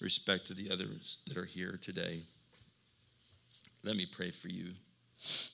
respect 0.00 0.46
to 0.46 0.54
the 0.54 0.70
others 0.70 1.18
that 1.26 1.36
are 1.36 1.44
here 1.44 1.78
today, 1.82 2.20
let 3.82 3.96
me 3.96 4.06
pray 4.06 4.30
for 4.30 4.48
you 4.48 4.68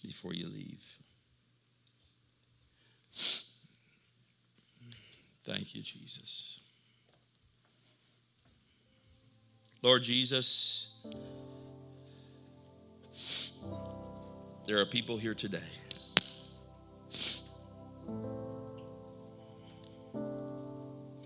before 0.05 0.35
you 0.35 0.47
leave. 0.47 0.85
Thank 5.51 5.74
you, 5.74 5.82
Jesus. 5.82 6.61
Lord 9.82 10.05
Jesus, 10.05 10.92
there 14.68 14.78
are 14.78 14.86
people 14.86 15.16
here 15.16 15.34
today. 15.34 15.59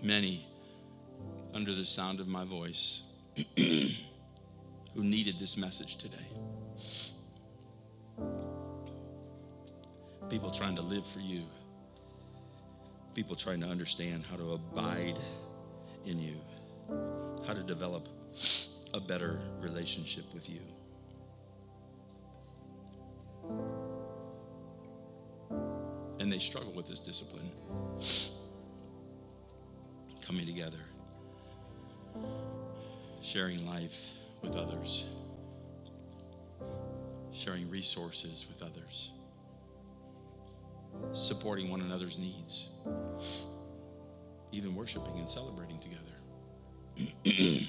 Many 0.01 0.47
under 1.53 1.75
the 1.75 1.85
sound 1.85 2.19
of 2.19 2.27
my 2.27 2.45
voice 2.45 3.03
who 3.55 5.03
needed 5.03 5.35
this 5.39 5.55
message 5.55 5.97
today. 5.97 6.17
People 10.31 10.49
trying 10.49 10.75
to 10.77 10.81
live 10.81 11.05
for 11.05 11.19
you. 11.19 11.43
People 13.15 13.35
trying 13.35 13.61
to 13.61 13.67
understand 13.67 14.23
how 14.29 14.35
to 14.35 14.51
abide 14.51 15.17
in 16.05 16.21
you 16.21 16.35
how 17.45 17.53
to 17.53 17.63
develop 17.63 18.09
a 18.93 18.99
better 18.99 19.39
relationship 19.59 20.25
with 20.33 20.49
you. 20.49 20.61
And 26.19 26.31
they 26.31 26.39
struggle 26.39 26.71
with 26.71 26.87
this 26.87 26.99
discipline. 26.99 27.51
Coming 30.25 30.47
together, 30.47 30.79
sharing 33.21 33.65
life 33.67 34.09
with 34.41 34.55
others, 34.55 35.05
sharing 37.31 37.69
resources 37.69 38.47
with 38.49 38.67
others, 38.67 39.11
supporting 41.13 41.69
one 41.69 41.81
another's 41.81 42.19
needs, 42.19 42.69
even 44.51 44.75
worshiping 44.75 45.17
and 45.17 45.27
celebrating 45.29 45.79
together. 45.79 46.01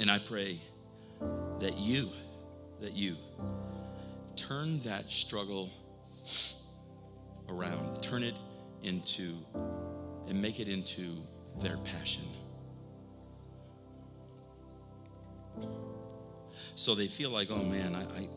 and 0.00 0.10
I 0.10 0.18
pray 0.18 0.58
that 1.60 1.76
you, 1.76 2.08
that 2.80 2.92
you 2.92 3.16
turn 4.36 4.80
that 4.80 5.08
struggle 5.10 5.70
around, 7.48 8.02
turn 8.02 8.22
it 8.22 8.36
into, 8.82 9.36
and 10.28 10.40
make 10.40 10.60
it 10.60 10.68
into 10.68 11.16
their 11.60 11.76
passion. 11.78 12.24
So 16.74 16.94
they 16.94 17.06
feel 17.06 17.30
like, 17.30 17.50
oh 17.50 17.62
man, 17.62 17.94
I, 17.94 18.02
I, 18.02 18.28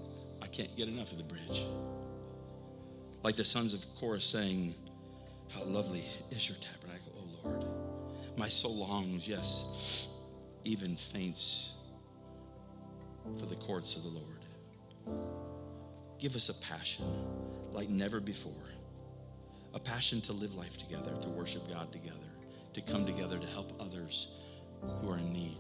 I 0.42 0.48
can't 0.48 0.76
get 0.76 0.88
enough 0.90 1.12
of 1.12 1.18
the 1.18 1.24
bridge. 1.24 1.66
Like 3.26 3.36
the 3.38 3.44
sons 3.44 3.74
of 3.74 3.84
Korah 3.96 4.22
saying, 4.22 4.76
How 5.50 5.64
lovely 5.64 6.04
is 6.30 6.48
your 6.48 6.60
tabernacle, 6.60 7.12
O 7.18 7.50
Lord. 7.50 7.66
My 8.38 8.48
soul 8.48 8.76
longs, 8.76 9.28
yes, 9.28 10.10
even 10.64 10.96
faints 10.96 11.74
for 13.40 13.48
the 13.48 13.56
courts 13.56 13.96
of 13.96 14.04
the 14.04 14.10
Lord. 14.10 15.18
Give 16.20 16.36
us 16.36 16.50
a 16.50 16.54
passion 16.54 17.06
like 17.72 17.90
never 17.90 18.20
before. 18.20 18.70
A 19.74 19.80
passion 19.80 20.22
to 20.22 20.32
live 20.32 20.54
life 20.54 20.78
together, 20.78 21.12
to 21.22 21.30
worship 21.30 21.68
God 21.68 21.92
together, 21.92 22.30
to 22.76 22.82
come 22.82 23.08
together 23.08 23.40
to 23.40 23.48
help 23.48 23.74
others 23.82 24.36
who 25.02 25.10
are 25.10 25.18
in 25.18 25.34
need. 25.34 25.58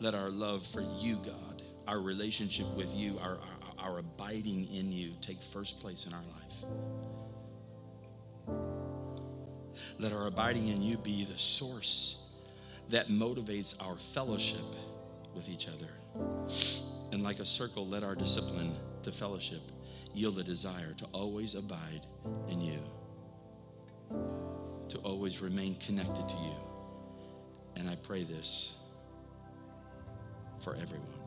Let 0.00 0.16
our 0.16 0.28
love 0.28 0.66
for 0.66 0.82
you, 0.98 1.20
God, 1.24 1.47
our 1.88 2.00
relationship 2.00 2.66
with 2.76 2.94
you, 2.94 3.18
our, 3.18 3.38
our, 3.78 3.92
our 3.92 3.98
abiding 3.98 4.68
in 4.74 4.92
you 4.92 5.14
take 5.22 5.42
first 5.42 5.80
place 5.80 6.06
in 6.06 6.12
our 6.12 6.20
life. 6.20 6.28
Let 9.98 10.12
our 10.12 10.26
abiding 10.26 10.68
in 10.68 10.82
you 10.82 10.98
be 10.98 11.24
the 11.24 11.38
source 11.38 12.18
that 12.90 13.08
motivates 13.08 13.74
our 13.82 13.96
fellowship 13.96 14.64
with 15.34 15.48
each 15.48 15.66
other. 15.66 15.88
And 17.10 17.22
like 17.22 17.38
a 17.38 17.46
circle, 17.46 17.86
let 17.86 18.04
our 18.04 18.14
discipline 18.14 18.76
to 19.02 19.10
fellowship 19.10 19.62
yield 20.12 20.38
a 20.38 20.44
desire 20.44 20.92
to 20.98 21.06
always 21.12 21.54
abide 21.54 22.06
in 22.48 22.60
you, 22.60 22.80
to 24.90 24.98
always 24.98 25.40
remain 25.40 25.74
connected 25.76 26.28
to 26.28 26.36
you. 26.36 26.54
And 27.76 27.88
I 27.88 27.96
pray 27.96 28.24
this 28.24 28.74
for 30.60 30.74
everyone. 30.74 31.17